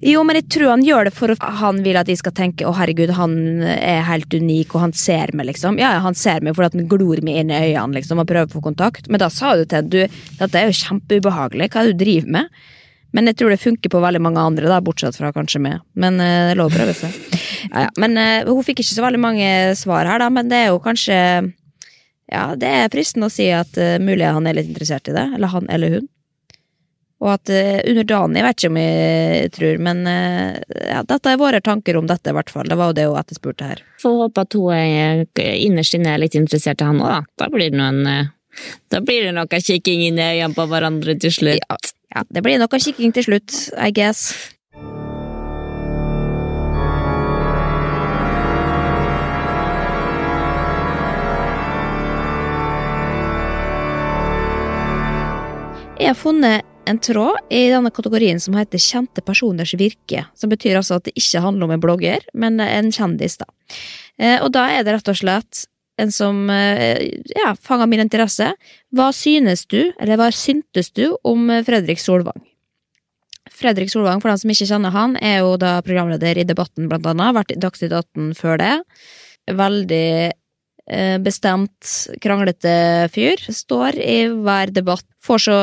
[0.00, 2.64] Jo, men jeg tror han gjør det for at han vil at de skal tenke
[2.64, 3.34] å herregud, han
[3.68, 5.76] er helt unik, og han ser meg, liksom.
[5.80, 8.48] Ja, han ser meg fordi at han glor meg inn i øynene, liksom, og prøver
[8.48, 9.10] å få kontakt.
[9.12, 10.00] Men da sa du til du,
[10.40, 12.62] dette er jo kjempeubehagelig, hva er det du driver med?
[13.12, 15.84] Men jeg tror det funker på veldig mange andre, da, bortsett fra kanskje meg.
[16.00, 17.39] Men eh, det er lov å prøve seg.
[17.70, 17.88] Ja.
[18.00, 20.82] Men uh, hun fikk ikke så veldig mange svar her, da, men det er jo
[20.82, 21.18] kanskje
[22.30, 25.26] Ja, det er fristende å si at uh, mulig han er litt interessert i det,
[25.36, 26.08] eller han eller hun.
[27.20, 31.98] Og at uh, underdanig vet ikke om jeg tror, men ja, dette er våre tanker
[32.00, 32.70] om dette, i hvert fall.
[32.70, 33.82] Det var jo det hun etterspurte her.
[34.02, 37.20] Får håpe at hun er innerst inne er litt interessert i han òg, da.
[37.44, 38.30] Da blir det noen
[38.90, 41.60] Da blir det noe kikking inn i øynene på hverandre til slutt.
[41.62, 41.76] Ja,
[42.16, 44.32] ja, det blir noe kikking til slutt, I guess.
[56.00, 60.24] Jeg har funnet en tråd i denne kategorien som heter Kjente personers virke.
[60.34, 63.46] Som betyr altså at det ikke handler om en blogger, men en kjendis, da.
[64.18, 65.66] Eh, Og da er det rett og slett
[66.00, 68.54] en som eh, ja, fanga min interesse.
[68.96, 72.40] Hva synes du, eller hva syntes du om Fredrik Solvang?
[73.52, 77.04] Fredrik Solvang, for den som ikke kjenner han, er jo da programleder i Debatten, blant
[77.12, 77.36] annet.
[77.36, 78.74] Vært i Dagsnytt 18 før det.
[79.52, 80.06] Veldig
[81.22, 81.90] bestemt,
[82.22, 83.42] kranglete fyr.
[83.52, 85.06] Står i hver debatt.
[85.20, 85.58] Får så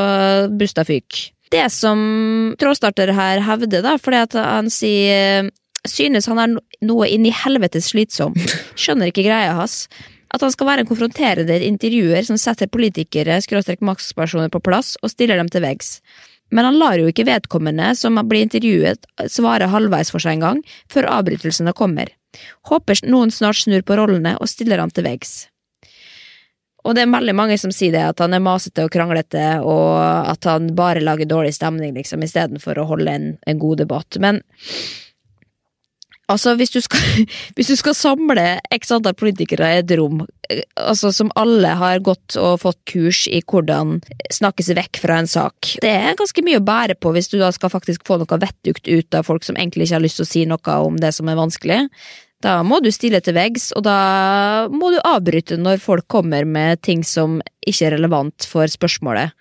[0.53, 1.31] busta fyk.
[1.51, 1.99] Det som
[2.59, 5.49] trådstarter her hevder, da, fordi at han sier
[5.87, 8.33] Synes han er noe inn i helvetes slitsom.
[8.81, 9.85] Skjønner ikke greia hans.
[10.35, 15.13] At han skal være en konfronterende intervjuer som setter politikere, skråstrek makspersoner, på plass og
[15.13, 16.01] stiller dem til veggs.
[16.51, 20.61] Men han lar jo ikke vedkommende som blir intervjuet, svare halvveis for seg en gang,
[20.91, 22.11] før avbrytelsene kommer.
[22.69, 25.47] Håper noen snart snur på rollene og stiller han til veggs.
[26.87, 29.97] Og det er veldig mange som sier det, at han er masete og kranglete, og
[29.99, 34.19] at han bare lager dårlig stemning, liksom, istedenfor å holde en, en god debatt.
[34.23, 34.39] Men
[36.27, 36.99] Altså, hvis du skal,
[37.55, 42.03] hvis du skal samle x antall politikere i et rom, eh, altså som alle har
[42.03, 43.97] gått og fått kurs i hvordan
[44.35, 47.37] snakke seg vekk fra en sak, det er ganske mye å bære på hvis du
[47.39, 50.27] da skal faktisk få noe vettugt ut av folk som egentlig ikke har lyst til
[50.27, 51.85] å si noe om det som er vanskelig.
[52.43, 56.83] Da må du stille til veggs, og da må du avbryte når folk kommer med
[56.85, 59.33] ting som ikke er relevant for spørsmålet.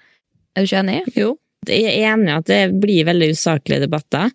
[0.56, 1.02] Er du ikke enig?
[1.18, 1.34] Jo,
[1.68, 4.30] jeg er enig i at det blir veldig usaklige debatter,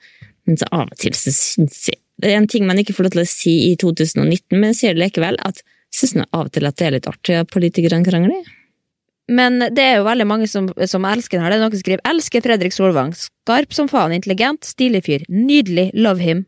[0.46, 3.08] men så av og til så syns jeg Det er en ting man ikke får
[3.08, 6.46] lov til å si i 2019, men jeg sier det likevel, at jeg syns av
[6.46, 8.50] og til at det er litt artig at politikerne krangler.
[9.32, 11.54] Men det er jo veldig mange som, som elsker den her.
[11.54, 13.14] Det er noen som skriver 'Elsker Fredrik Solvang'.
[13.16, 15.24] Skarp som faen, intelligent, stilig fyr.
[15.32, 16.46] Nydelig, love him.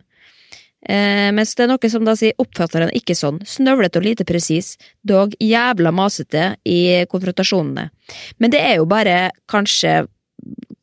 [0.84, 3.40] Eh, mens det er noen som da sier 'oppfatter han ikke sånn'.
[3.48, 7.90] Snøvlete og lite presis, dog jævla masete i konfrontasjonene.
[8.40, 10.08] Men det er jo bare kanskje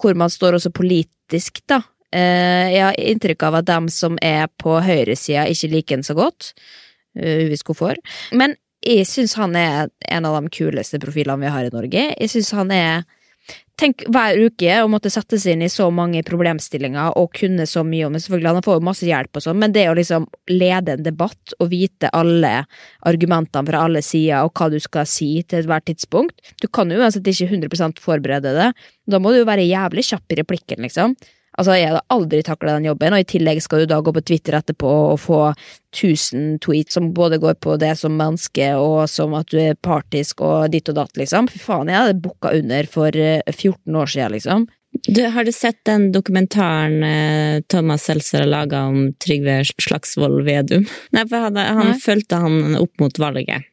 [0.01, 1.83] hvor man står også politisk, da.
[2.17, 6.17] Eh, jeg har inntrykk av at dem som er på høyresida, ikke liker han så
[6.19, 6.53] godt.
[7.19, 7.99] Uh, Uvisst hvorfor.
[8.39, 8.55] Men
[8.87, 12.05] jeg syns han er en av de kuleste profilene vi har i Norge.
[12.15, 13.09] Jeg syns han er
[13.81, 17.81] Tenk hver uke å måtte sette seg inn i så mange problemstillinger og kunne så
[17.87, 18.21] mye om det.
[18.27, 21.55] Selvfølgelig, han får jo masse hjelp og sånn, men det å liksom lede en debatt
[21.57, 22.53] og vite alle
[23.09, 27.01] argumentene fra alle sider og hva du skal si til ethvert tidspunkt Du kan jo
[27.01, 28.69] uansett ikke 100 forberede det.
[29.09, 31.17] Da må du jo være jævlig kjapp i replikken, liksom.
[31.61, 34.23] Altså, jeg hadde aldri takla den jobben, og i tillegg skal du da gå på
[34.31, 35.41] Twitter etterpå og få
[35.93, 40.41] 1000 tweets som både går på det som menneske og som at du er partisk
[40.47, 41.51] og ditt og datt, liksom.
[41.53, 44.69] Fy faen, jeg hadde booka under for eh, 14 år siden, liksom.
[45.07, 50.89] Du, har du sett den dokumentaren eh, Thomas Seltzer har laga om Trygve Slagsvold Vedum?
[51.15, 53.69] Nei, for han, han fulgte han opp mot valget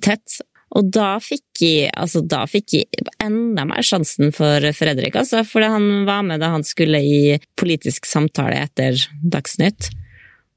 [0.00, 0.38] tett.
[0.72, 5.42] Og da fikk jeg, altså da fikk jeg enda mer sjansen for Fredrik, altså.
[5.44, 9.90] Fordi han var med da han skulle i politisk samtale etter Dagsnytt.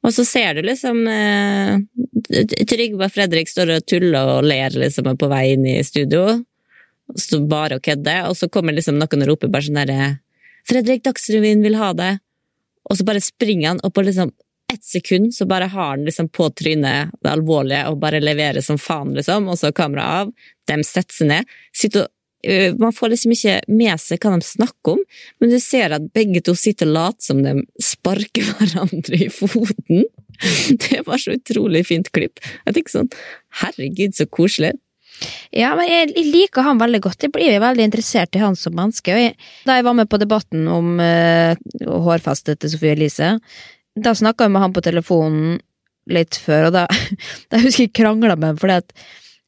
[0.06, 1.80] Og så ser du liksom eh,
[2.70, 6.38] Trygve og Fredrik står og tuller og ler liksom på vei inn i studio.
[7.18, 10.14] Står bare og kødder, og så kommer liksom noen og roper bare sånn derre
[10.66, 12.16] Fredrik, Dagsrevyen vil ha det!
[12.90, 14.32] Og så bare springer han, opp og liksom
[14.74, 18.80] ett sekund så bare har han liksom på trynet det alvorlige og bare leverer som
[18.82, 20.36] faen, liksom, og så kamera av.
[20.68, 21.56] De setter seg ned.
[21.76, 25.04] Sitter og øh, man får liksom ikke med seg hva de snakker om,
[25.42, 30.08] men du ser at begge to sitter og later som de sparker hverandre i foten.
[30.86, 32.42] Det var så utrolig fint klipp.
[32.66, 33.14] Jeg tenker sånn,
[33.62, 34.74] herregud, så koselig.
[35.56, 37.24] Ja, men jeg liker han veldig godt.
[37.24, 39.16] Jeg blir veldig interessert i han som menneske.
[39.16, 41.56] Jeg, da jeg var med på debatten om uh,
[41.88, 43.36] hårfestet til Sofie Elise,
[43.96, 45.60] da snakka jeg med han på telefonen
[46.12, 46.88] litt før, og da,
[47.52, 49.06] da husker jeg krangla med ham fordi at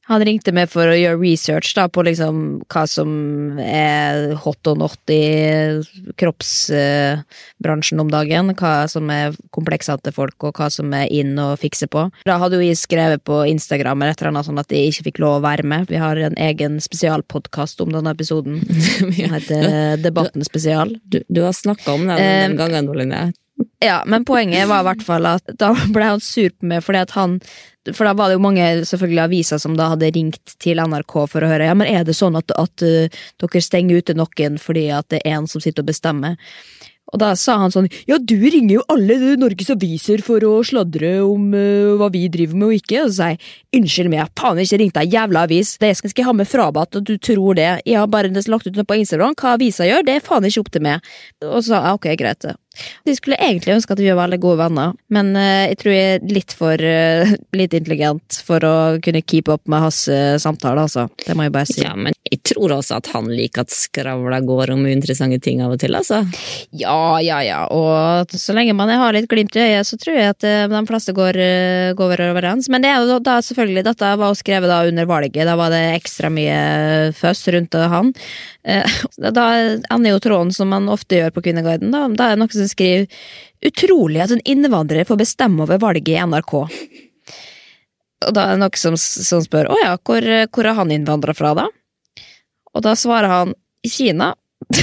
[0.08, 2.38] han ringte meg for å gjøre research da, på liksom
[2.72, 3.10] hva som
[3.60, 5.82] er hot og not i
[6.16, 8.54] kroppsbransjen om dagen.
[8.56, 12.06] Hva som er kompleksene til folk, og hva som er inn å fikse på.
[12.28, 15.10] Da hadde jo jeg skrevet på Instagram eller et eller annet sånn at jeg ikke
[15.10, 15.90] fikk lov å være med.
[15.92, 18.62] Vi har en egen spesialpodkast om denne episoden.
[18.98, 20.96] Som heter Debatten spesial.
[21.04, 23.26] Du, du har snakka om den Eh, den gangen, Oline.
[23.82, 27.02] Ja, men poenget var i hvert fall at da ble han sur på meg fordi
[27.06, 27.38] at han
[27.94, 31.46] For da var det jo mange selvfølgelig aviser som da hadde ringt til NRK for
[31.46, 34.90] å høre Ja, men er det sånn at, at uh, dere stenger ute noen fordi
[34.94, 36.38] at det er en som sitter og bestemmer?
[37.14, 41.18] Og da sa han sånn Ja, du ringer jo alle Norges aviser for å sladre
[41.26, 43.06] om uh, hva vi driver med og ikke.
[43.06, 43.42] Og så sa jeg
[43.80, 45.76] unnskyld meg, faen ikke ringte deg, jævla avis.
[45.82, 47.70] Det skal jeg ha med frabatt, at du tror det.
[47.88, 49.36] Jeg har bare lagt ut noe på Instagram.
[49.38, 51.12] Hva avisa gjør, det er faen ikke opp til meg.
[51.46, 52.50] Og så sa jeg ok, greit.
[53.08, 56.18] De skulle egentlig ønske at vi var veldig gode venner, men uh, jeg tror jeg
[56.18, 60.86] er litt for uh, lite intelligent for å kunne keep up med hans uh, samtale,
[60.86, 61.08] altså.
[61.24, 61.82] Det må jeg bare si.
[61.84, 65.76] Ja, men jeg tror også at han liker at skravla går om uinteressante ting av
[65.76, 66.22] og til, altså.
[66.76, 70.34] Ja, ja, ja, og så lenge man har litt glimt i øyet, så tror jeg
[70.36, 72.70] at eh, de fleste går, eh, går overens.
[72.74, 75.74] Men det er jo da selvfølgelig, dette var jo skrevet da under valget, da var
[75.74, 76.60] det ekstra mye
[77.18, 78.14] føss rundt han.
[78.64, 79.02] Eh,
[79.38, 79.44] Da
[79.92, 82.06] ender jo tråden som man ofte gjør på Kvinneguiden, da.
[82.08, 83.08] Da er det noen som skriver
[83.66, 86.52] Utrolig at en innvandrer får bestemme over valget i NRK.
[88.28, 91.34] Og da er det noen som, som spør å ja, hvor, hvor er han innvandra
[91.38, 91.66] fra, da?
[92.78, 94.34] Og da svarer han i Kina.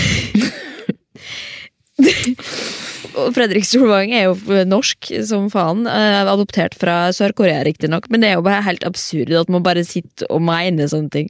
[3.14, 8.32] Og Fredrik Solvang er jo norsk som faen, eh, adoptert fra Sør-Korea riktignok, men det
[8.32, 11.28] er jo bare helt absurd at man bare sitter og mener sånne ting.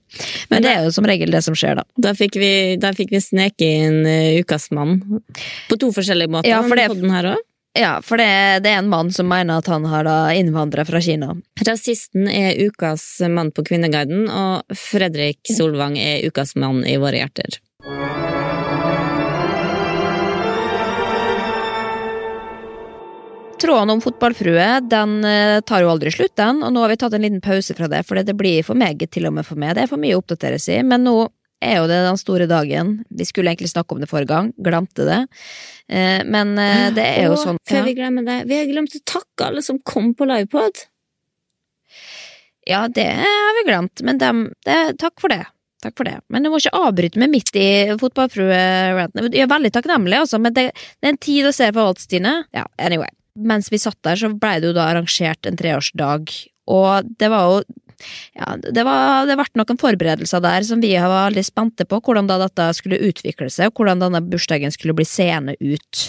[0.48, 1.84] Men det er jo som regel det som skjer, da.
[2.00, 5.02] Da fikk vi, da fikk vi sneke inn uh, Ukas mann.
[5.68, 6.48] På to forskjellige måter.
[6.54, 6.88] Ja, for det-
[7.74, 11.32] Ja, for det, det er en mann som mener at han har innvandra fra Kina.
[11.66, 17.58] Rasisten er ukas mann på Kvinneguiden, og Fredrik Solvang er ukas mann i våre hjerter.
[23.58, 27.18] Tråden om fotballfrue den eh, tar jo aldri slutt, den, og nå har vi tatt
[27.18, 29.74] en liten pause fra det, for det blir for meget til og med for meg.
[29.74, 31.16] Det er for mye å oppdatere seg i, men nå
[31.66, 32.94] er jo det den store dagen.
[33.08, 35.20] Vi skulle egentlig snakke om det forrige gang, glemte det.
[35.88, 37.86] Eh, Men eh, det er jo Og sånn Før ja.
[37.88, 40.86] vi glemmer det, vi har glemt å takke alle som kom på livepod.
[42.64, 45.42] Ja, det har vi glemt, men dem, det, takk for det.
[45.84, 46.16] Takk for det.
[46.32, 47.66] Men du må ikke avbryte meg midt i
[48.00, 49.28] fotballfrue-ranten.
[49.28, 52.00] Jeg er veldig takknemlig, altså, men det, det er en tid å se for alt,
[52.00, 52.38] Stine.
[52.56, 53.12] Ja, anyway.
[53.36, 56.32] Mens vi satt der, så blei det jo da arrangert en treårsdag,
[56.72, 57.64] og det var jo
[58.36, 62.28] Ja, det, var, det ble noen forberedelser der som vi var veldig spente på, hvordan
[62.30, 66.06] da dette skulle utvikle seg, og hvordan denne bursdagen skulle bli seende ut.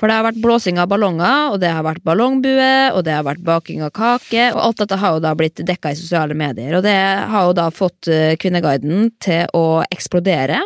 [0.00, 3.26] For det har vært blåsing av ballonger, og det har vært ballongbue, og det har
[3.28, 6.78] vært baking av kake, og alt dette har jo da blitt dekka i sosiale medier,
[6.78, 6.98] og det
[7.32, 10.60] har jo da fått eh, Kvinneguiden til å eksplodere.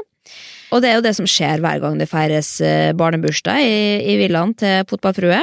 [0.72, 3.80] Og det er jo det som skjer hver gang det feires eh, barnebursdag i,
[4.14, 5.42] i villaen til fotballfrue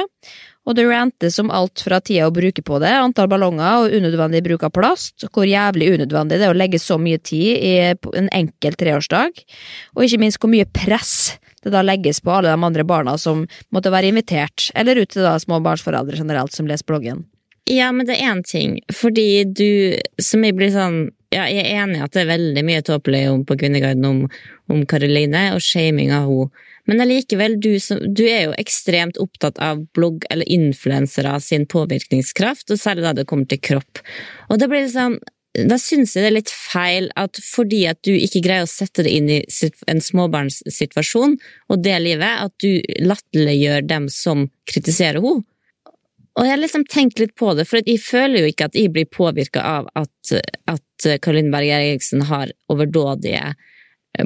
[0.68, 4.42] og det rantes om alt fra tida å bruke på det, antall ballonger og unødvendig
[4.44, 7.72] bruk av plast, hvor jævlig unødvendig det er å legge så mye tid i
[8.20, 9.40] en enkel treårsdag,
[9.96, 13.44] og ikke minst hvor mye press det da legges på alle de andre barna som
[13.74, 17.24] måtte være invitert, eller ut til da småbarnsforeldre generelt som leser bloggen.
[17.70, 21.84] Ja, men det er én ting, fordi du som jeg blir sånn ja, jeg er
[21.84, 24.20] enig i at det er veldig mye tåpelig på Kvinneguiden om,
[24.70, 26.66] om Karoline og shaming av henne.
[26.88, 32.80] Men allikevel, du, du, er jo ekstremt opptatt av blogg- eller influensere sin påvirkningskraft, og
[32.80, 34.00] særlig da det kommer til kropp.
[34.48, 35.20] Og da blir det sånn
[35.66, 39.02] da syns jeg det er litt feil at fordi at du ikke greier å sette
[39.02, 39.40] det inn i
[39.90, 41.34] en småbarnssituasjon
[41.70, 45.42] og det livet, at du latterliggjør dem som kritiserer henne.
[46.38, 48.92] Og jeg har liksom tenkt litt på det, for jeg føler jo ikke at jeg
[48.94, 50.34] blir påvirka av at,
[50.70, 53.50] at Karoline Berger Eriksen har overdådige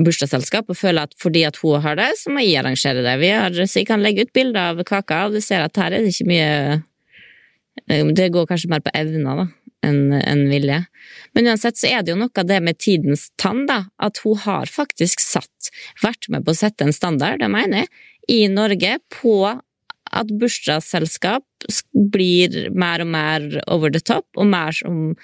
[0.05, 3.19] bursdagsselskap og føler at fordi at hun har det, så må jeg arrangere det.
[3.21, 5.93] Vi har, så jeg kan legge ut bilder av kaka, og du ser at her
[5.93, 6.49] er det ikke mye
[7.91, 9.47] eh, Det går kanskje mer på evner da,
[9.85, 10.81] enn en vilje.
[11.37, 14.41] Men uansett så er det jo noe av det med tidens tann, da, at hun
[14.47, 15.71] har faktisk satt,
[16.03, 17.93] vært med på å sette en standard, det mener jeg,
[18.33, 19.37] i Norge på
[20.15, 21.45] at bursdagsselskap
[22.15, 25.15] blir mer og mer over the top, og mer som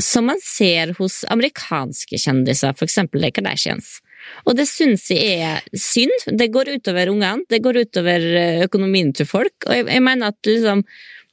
[0.00, 3.98] som man ser hos amerikanske kjendiser, for eksempel The Kardashians.
[4.46, 6.14] Og det syns jeg er synd.
[6.38, 10.32] Det går utover ungene, det går utover eh, økonomien til folk, og jeg, jeg mener
[10.32, 10.84] at liksom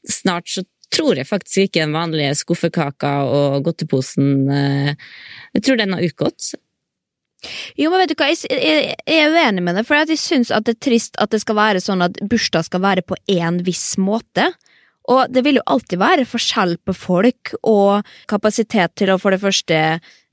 [0.09, 4.95] snart så tror jeg faktisk ikke den vanlige skuffekaka og godteposen eh,
[5.53, 6.53] Jeg tror den har utgått.
[7.79, 10.51] Jo, men vet du hva, jeg, jeg, jeg er uenig med det, for jeg syns
[10.51, 13.93] det er trist at det skal være sånn at bursdag skal være på en viss
[14.01, 14.49] måte.
[15.09, 19.41] Og det vil jo alltid være forskjell på folk og kapasitet til å for det
[19.41, 19.79] første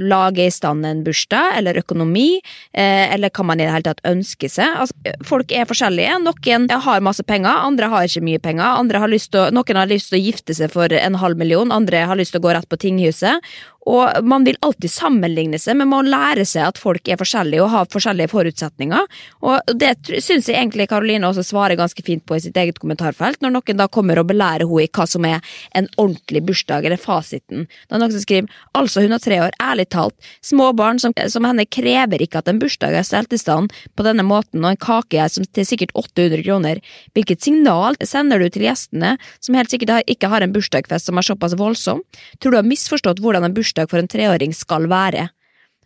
[0.02, 2.40] lage i stand en bursdag, eller økonomi,
[2.72, 4.74] eh, eller hva man i det hele tatt ønsker seg.
[4.82, 6.18] Altså, folk er forskjellige.
[6.26, 8.76] Noen har masse penger, andre har ikke mye penger.
[9.00, 12.16] Har å, noen har lyst til å gifte seg for en halv million, andre har
[12.16, 13.40] lyst til å gå rett på tinghuset.
[13.86, 17.62] Og man vil alltid sammenligne seg, men man må lære seg at folk er forskjellige
[17.62, 19.06] og har forskjellige forutsetninger.
[19.46, 23.38] Og det syns jeg egentlig Karoline også svarer ganske fint på i sitt eget kommentarfelt,
[23.40, 25.40] når noen da kommer og belærer henne i hva som er
[25.79, 27.66] en ordentlig bursdag, eller fasiten.
[27.66, 31.14] Det er noen som skriver altså hun har tre år, ærlig talt, små barn som,
[31.33, 34.74] som henne krever ikke at en bursdag er stelt i stand på denne måten, og
[34.74, 36.83] en kake er som til sikkert 800 kroner.
[37.16, 41.26] Hvilket signal sender du til gjestene, som helt sikkert ikke har en bursdagsfest som er
[41.26, 42.02] såpass voldsom?
[42.40, 45.29] Tror du har misforstått hvordan en bursdag for en treåring skal være.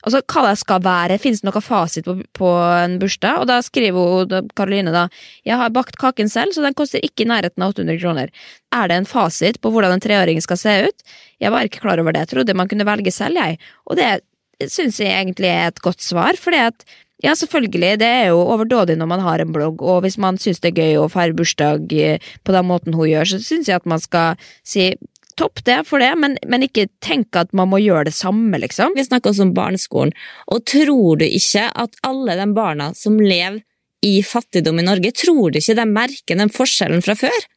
[0.01, 3.43] Altså, hva det skal være, finnes det noe fasit på, på, en bursdag?
[3.43, 5.07] Og da skriver Karoline da
[5.49, 8.33] jeg har bakt kaken selv, så den koster ikke i nærheten av 800 kroner.
[8.73, 11.07] Er det en fasit på hvordan en treåring skal se ut?
[11.43, 13.61] Jeg var ikke klar over det, jeg trodde man kunne velge selv, jeg.
[13.91, 16.85] Og det syns jeg egentlig er et godt svar, fordi at
[17.21, 20.63] ja, selvfølgelig, det er jo overdådig når man har en blogg, og hvis man syns
[20.65, 21.93] det er gøy å feire bursdag
[22.45, 24.95] på den måten hun gjør, så syns jeg at man skal si
[25.41, 28.95] topp det for det, men, men, ikke tenk at man må gjøre det samme, liksom.
[28.97, 30.13] Vi snakker også om barneskolen,
[30.53, 33.63] og tror du ikke at alle de barna som lever
[34.07, 37.49] i fattigdom i Norge, tror du ikke de merker den forskjellen fra før?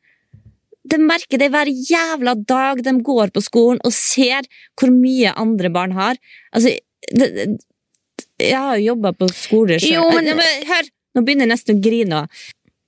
[0.91, 4.43] De merker det hver jævla dag de går på skolen og ser
[4.79, 6.19] hvor mye andre barn har.
[6.51, 6.73] Altså,
[7.15, 7.29] det,
[8.41, 10.19] jeg har jo jobba på skole sjøl.
[10.19, 10.43] Men...
[10.67, 12.21] Hør, nå begynner jeg nesten å grine.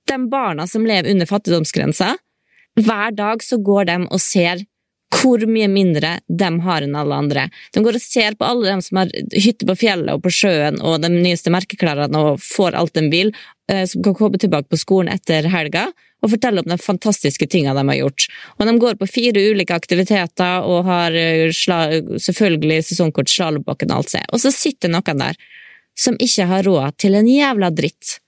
[0.06, 2.12] De barna som lever under fattigdomsgrensa,
[2.76, 4.66] hver dag så går de og ser
[5.14, 7.44] hvor mye mindre de har enn alle andre.
[7.74, 10.80] De går og ser på alle dem som har hytte på fjellet og på sjøen
[10.82, 13.32] og de nyeste merkeklærne og får alt de vil,
[13.70, 15.88] eh, som kan komme tilbake på skolen etter helga
[16.24, 18.26] og fortelle om de fantastiske tingene de har gjort.
[18.58, 24.14] Og de går på fire ulike aktiviteter og har eh, selvfølgelig sesongkort, slalåmbakken og alt
[24.16, 24.28] seg.
[24.32, 25.38] Og så sitter noen der
[25.96, 28.18] som ikke har råd til en jævla dritt.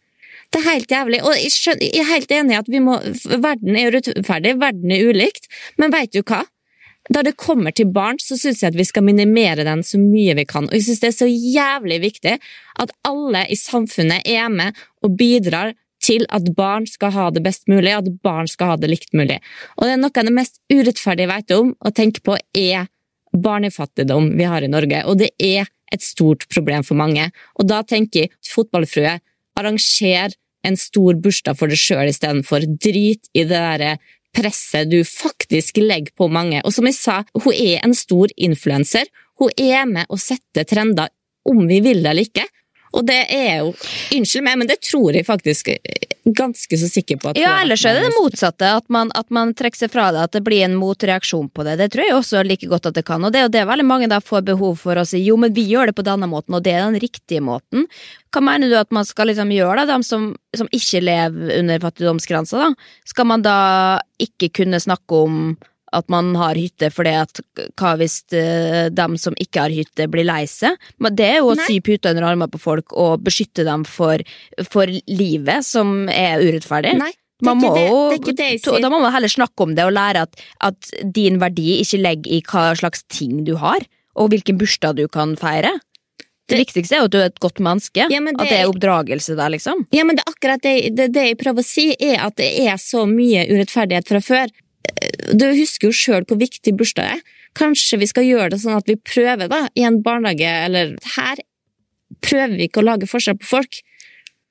[0.49, 1.19] Det er helt jævlig.
[1.27, 2.95] Og jeg, skjønner, jeg er helt enig i at må,
[3.43, 6.47] verden er urettferdig, verden er ulikt, men veit du hva?
[7.09, 10.37] Da det kommer til barn, så syns jeg at vi skal minimere den så mye
[10.37, 10.69] vi kan.
[10.69, 12.35] Og jeg syns det er så jævlig viktig
[12.85, 15.73] at alle i samfunnet er med og bidrar
[16.05, 19.41] til at barn skal ha det best mulig, at barn skal ha det likt mulig.
[19.77, 22.87] Og det er noe av det mest urettferdige jeg vet om å tenke på, er
[23.35, 25.03] barnefattigdom vi har i Norge.
[25.09, 27.31] Og det er et stort problem for mange.
[27.59, 29.19] Og da tenker jeg fotballfrue,
[29.59, 30.37] arranger
[30.67, 32.67] en stor bursdag for deg sjøl istedenfor.
[32.83, 33.97] Drit i det derre
[34.37, 36.61] presset du faktisk legger på mange.
[36.65, 39.09] Og som jeg sa, hun er en stor influenser.
[39.39, 41.13] Hun er med å sette trender,
[41.49, 42.45] om vi vil det eller ikke.
[42.97, 43.73] Og det er jo
[44.17, 45.69] Unnskyld meg, men det tror jeg faktisk
[46.35, 48.69] ganske så sikker på at Ja, ellers er det det motsatte.
[48.81, 51.79] At man, at man trekker seg fra det, at det blir en motreaksjon på det.
[51.81, 53.25] Det tror jeg også like godt at det kan.
[53.25, 55.55] Og det er jo det veldig mange da får behov for å si jo, men
[55.57, 57.87] vi gjør det på denne måten, og det er den riktige måten.
[58.35, 61.83] Hva mener du at man skal liksom gjøre, da, de som, som ikke lever under
[61.87, 62.93] fattigdomsgrensa, da?
[63.09, 63.59] Skal man da
[64.21, 65.43] ikke kunne snakke om
[65.93, 67.41] at man har hytte fordi at
[67.81, 70.77] hva hvis uh, dem som ikke har hytte, blir lei seg?
[71.03, 71.67] Men det er jo å Nei.
[71.69, 74.23] sy puter under armene på folk og beskytte dem for,
[74.69, 76.97] for livet, som er urettferdig.
[77.01, 77.13] Nei,
[77.45, 78.81] Man må det, jo, det det.
[78.83, 82.39] Da må man heller snakke om det og lære at, at din verdi ikke legger
[82.39, 83.85] i hva slags ting du har,
[84.19, 85.77] og hvilken bursdag du kan feire.
[86.49, 88.07] Det, Det- viktigste er jo at du er et godt menneske.
[88.11, 89.87] Ja, men At det- det er oppdragelse der, liksom.
[89.93, 92.77] Ja, men det akkurat det, det, det jeg prøver å si, er at det er
[92.81, 94.49] så mye urettferdighet fra før.
[95.35, 97.23] Du husker jo sjøl hvor viktig bursdag er.
[97.59, 101.43] Kanskje vi skal gjøre det sånn at vi prøver da, i en barnehage, eller her
[102.25, 103.81] prøver vi ikke å lage forskjell på folk.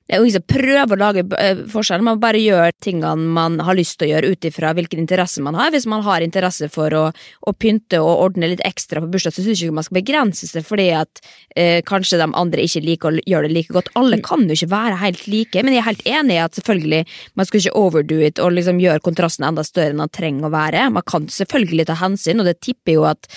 [0.08, 3.58] Det er jo ingen som prøver å lage eh, forskjell, man bare gjør tingene man
[3.60, 5.68] har lyst til å gjøre ut ifra hvilken interesse man har.
[5.74, 9.44] Hvis man har interesse for å, å pynte og ordne litt ekstra på bursdag, så
[9.44, 11.20] syns jeg ikke man skal begrense seg fordi at
[11.60, 13.92] eh, kanskje de andre ikke liker å gjøre det like godt.
[14.00, 17.04] Alle kan jo ikke være helt like, men jeg er helt enig i at selvfølgelig
[17.36, 20.54] man skal ikke overdo it og liksom gjøre kontrasten enda større enn den trenger å
[20.56, 20.88] være.
[20.96, 23.28] Man kan selvfølgelig ta hensyn, og det tipper jo at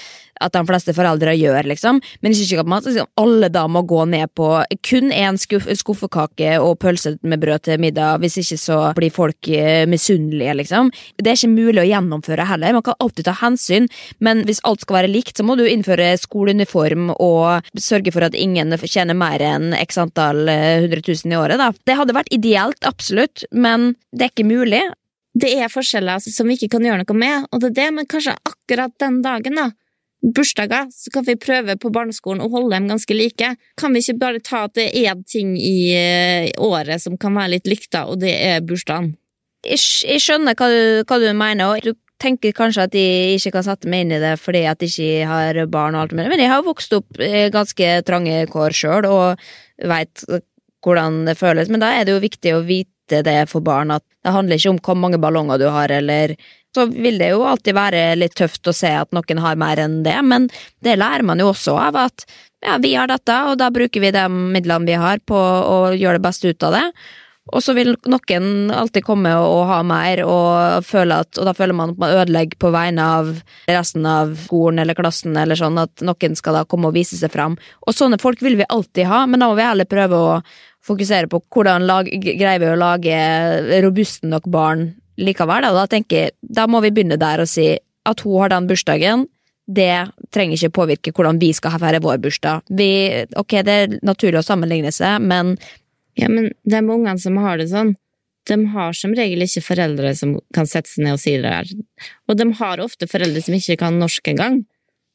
[0.41, 2.01] at de fleste foreldre gjør, liksom.
[2.21, 4.49] Men ikke at man, liksom, alle da må gå ned på
[4.87, 9.51] kun én skuff, skuffekake og pølse med brød til middag, hvis ikke så blir folk
[9.51, 10.91] eh, misunnelige, liksom.
[11.17, 12.77] Det er ikke mulig å gjennomføre heller.
[12.77, 13.89] Man kan alltid ta hensyn,
[14.19, 18.37] men hvis alt skal være likt, så må du innføre skoleuniform og sørge for at
[18.37, 21.71] ingen tjener mer enn x antall eh, hundre tusen i året, da.
[21.87, 24.81] Det hadde vært ideelt, absolutt, men det er ikke mulig.
[25.31, 28.09] Det er forskjeller som vi ikke kan gjøre noe med, og det er det, men
[28.09, 29.69] kanskje akkurat den dagen, da.
[30.21, 33.55] Bursdager, så kan vi prøve på barneskolen å holde dem ganske like.
[33.79, 37.33] Kan vi ikke bare ta at det er én ting i eh, året som kan
[37.37, 39.15] være litt likt, da, og det er bursdagen?
[39.65, 43.65] jeg, skjønner hva du, hva du mener, og du tenker kanskje at jeg ikke kan
[43.65, 46.43] sette meg inn i det fordi at jeg ikke har barn og alt mulig, men
[46.43, 49.41] jeg har vokst opp i ganske trange kår sjøl og
[49.89, 50.25] veit
[50.81, 54.05] hvordan det føles, men da er det jo viktig å vite det for barn at
[54.23, 56.35] det handler ikke om hvor mange ballonger du har, eller
[56.75, 60.01] så vil det jo alltid være litt tøft å se at noen har mer enn
[60.05, 60.47] det, men
[60.83, 62.25] det lærer man jo også av at
[62.61, 66.19] ja, vi har dette, og da bruker vi de midlene vi har på å gjøre
[66.19, 66.85] det beste ut av det.
[67.51, 71.91] Og så vil noen alltid komme og ha mer, og, at, og da føler man
[71.91, 73.31] at man ødelegger på vegne av
[73.67, 77.33] resten av skolen eller klassen, eller sånn at noen skal da komme og vise seg
[77.33, 77.57] fram.
[77.81, 80.37] Og sånne folk vil vi alltid ha, men da må vi heller prøve å
[80.85, 83.17] fokusere på hvordan lag, greier vi å lage
[83.83, 84.91] robuste nok barn
[85.21, 85.67] likevel.
[85.67, 87.73] Da, da tenker da må vi begynne der og si
[88.07, 89.27] at hun har den bursdagen.
[89.71, 89.93] Det
[90.33, 92.65] trenger ikke påvirke hvordan vi skal feire vår bursdag.
[92.75, 92.91] Vi,
[93.39, 95.55] ok, det er naturlig å sammenligne seg, men
[96.19, 97.93] Ja, men de ungene som har det sånn,
[98.49, 101.69] de har som regel ikke foreldre som kan sette seg ned og si det her.
[102.27, 104.63] Og de har ofte foreldre som ikke kan norsk engang.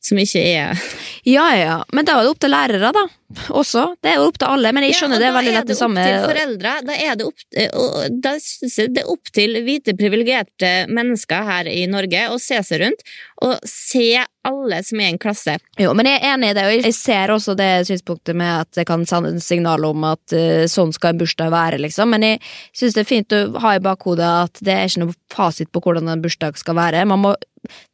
[0.00, 0.82] Som ikke er
[1.26, 3.04] Ja, ja, men da er det opp til lærere, da.
[3.60, 3.82] Også.
[4.02, 5.78] Det er jo opp til alle, men jeg skjønner Ja, det er veldig lett det
[5.78, 6.02] samme.
[6.02, 6.74] Da er det opp til foreldre.
[6.86, 12.38] Da er det opp, synes er opp til hvite, privilegerte mennesker her i Norge å
[12.42, 13.02] se seg rundt
[13.44, 15.56] og se alle som er i en klasse.
[15.80, 18.78] Jo, men jeg er enig i det, og jeg ser også det synspunktet med at
[18.78, 22.14] det kan sende en signal om at eh, sånn skal en bursdag være, liksom.
[22.14, 25.18] Men jeg syns det er fint å ha i bakhodet at det er ikke noe
[25.34, 27.04] fasit på hvordan en bursdag skal være.
[27.10, 27.34] Man må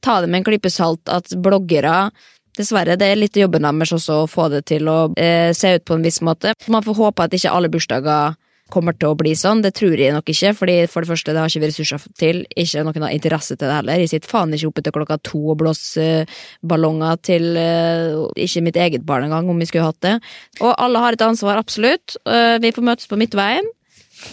[0.04, 2.10] ta det med en klype salt at bloggere
[2.58, 5.84] Dessverre, det er litt jobben deres også å få det til å eh, se ut
[5.88, 6.52] på en viss måte.
[6.68, 8.34] Man får håpe at ikke alle bursdager
[8.72, 9.62] kommer til å bli sånn.
[9.64, 12.42] Det tror jeg nok ikke, fordi for det første, det har ikke vi ressurser til.
[12.58, 14.00] Ikke noen har interesse til det heller.
[14.02, 18.64] Jeg sitter faen ikke oppe til klokka to og blåser eh, ballonger til eh, ikke
[18.68, 20.16] mitt eget barn engang, om vi skulle hatt det.
[20.62, 22.16] Og alle har et ansvar, absolutt.
[22.24, 23.68] Eh, vi får møtes på midtveien.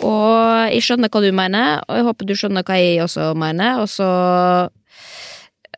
[0.05, 3.81] Og jeg skjønner hva du mener, og jeg håper du skjønner hva jeg også mener.
[3.81, 4.09] Og så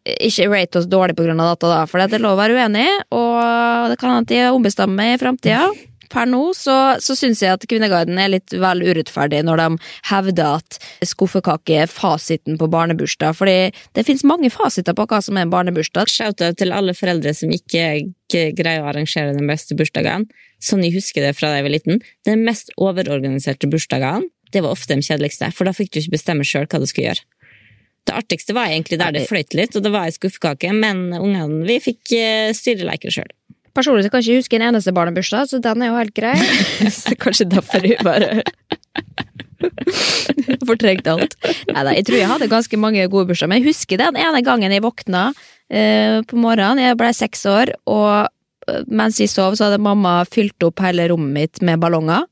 [0.06, 3.92] ikke rate oss dårlig av dette, da, for det er lov å være uenig, og
[3.92, 5.70] det kan hende de ombestemmer meg i framtida.
[6.12, 9.68] Per nå så, så syns jeg at Kvinneguiden er litt vel urettferdig når de
[10.10, 15.40] hevder at skuffekake er fasiten på barnebursdag, fordi det fins mange fasiter på hva som
[15.40, 16.12] er en barnebursdag.
[16.12, 17.88] Shout-out til alle foreldre som ikke
[18.60, 20.28] greier å arrangere den beste bursdagen.
[20.62, 22.04] Sånn jeg husker det fra da jeg var liten.
[22.28, 26.44] Den mest overorganiserte bursdagen, det var ofte de kjedeligste, for da fikk du ikke bestemme
[26.44, 27.31] sjøl hva du skulle gjøre.
[28.08, 31.62] Det artigste var egentlig der det fløyt litt, og det var ei skuffekake, men ungene
[31.68, 33.30] vi fikk eh, styre leker sjøl.
[33.78, 36.34] Personlig så kan jeg ikke huske en eneste barnebursdag, så den er jo helt grei.
[37.02, 38.42] så kanskje derfor hun bare
[40.68, 41.36] Fortrengt alt.
[41.70, 44.74] Neida, jeg tror jeg hadde ganske mange gode bursdager, men jeg husker den ene gangen
[44.74, 45.28] jeg våkna
[45.70, 46.82] eh, på morgenen.
[46.82, 48.26] Jeg ble seks år, og
[48.68, 52.26] eh, mens jeg sov, så hadde mamma fylt opp hele rommet mitt med ballonger.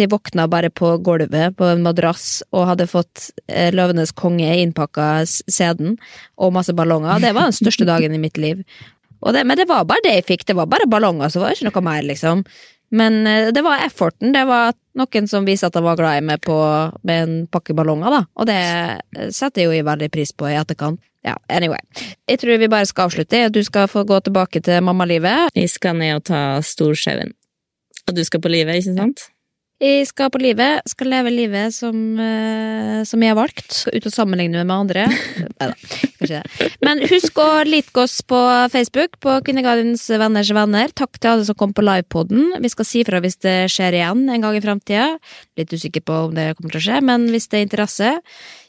[0.00, 5.26] Jeg våkna bare på gulvet på en madrass og hadde fått eh, Løvenes konge innpakka
[5.26, 5.96] sæden
[6.38, 7.20] og masse ballonger.
[7.22, 8.64] Det var den største dagen i mitt liv.
[9.18, 10.48] Det, men det var bare det jeg fikk.
[10.48, 12.44] Det var bare ballonger, så var det ikke noe mer, liksom.
[12.94, 14.32] Men eh, det var efforten.
[14.32, 16.56] Det var noen som viste at de var glad i meg på,
[17.06, 18.22] med en pakke ballonger, da.
[18.38, 21.02] Og det eh, setter jeg jo i veldig pris på i etterkant.
[21.26, 21.82] Ja, anyway.
[22.30, 23.48] Jeg tror vi bare skal avslutte.
[23.52, 25.50] Du skal få gå tilbake til mammalivet.
[25.56, 27.34] Vi skal ned og ta Storskauen.
[28.08, 29.26] Og du skal på livet, ikke sant?
[29.78, 34.10] Jeg skal på livet, skal leve livet som, eh, som jeg har valgt, ut og
[34.10, 35.04] sammenligne med andre.
[35.60, 35.76] Neida,
[36.18, 36.70] kanskje det.
[36.82, 38.40] Men husk å like oss på
[38.74, 40.90] Facebook, på Kvinnegardens venners venner.
[40.98, 42.56] Takk til alle som kom på livepoden.
[42.58, 45.12] Vi skal si fra hvis det skjer igjen en gang i framtida.
[45.60, 48.12] Litt usikker på om det kommer til å skje, men hvis det er interesse,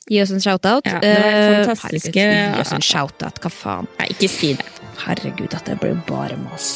[0.10, 0.86] gi oss en shout-out.
[0.86, 3.90] Ja, det var fantastiske- Herregud, gi oss en shout-out, hva faen.
[3.98, 4.70] Nei, ikke si det.
[5.08, 6.76] Herregud, at det blir bare mas.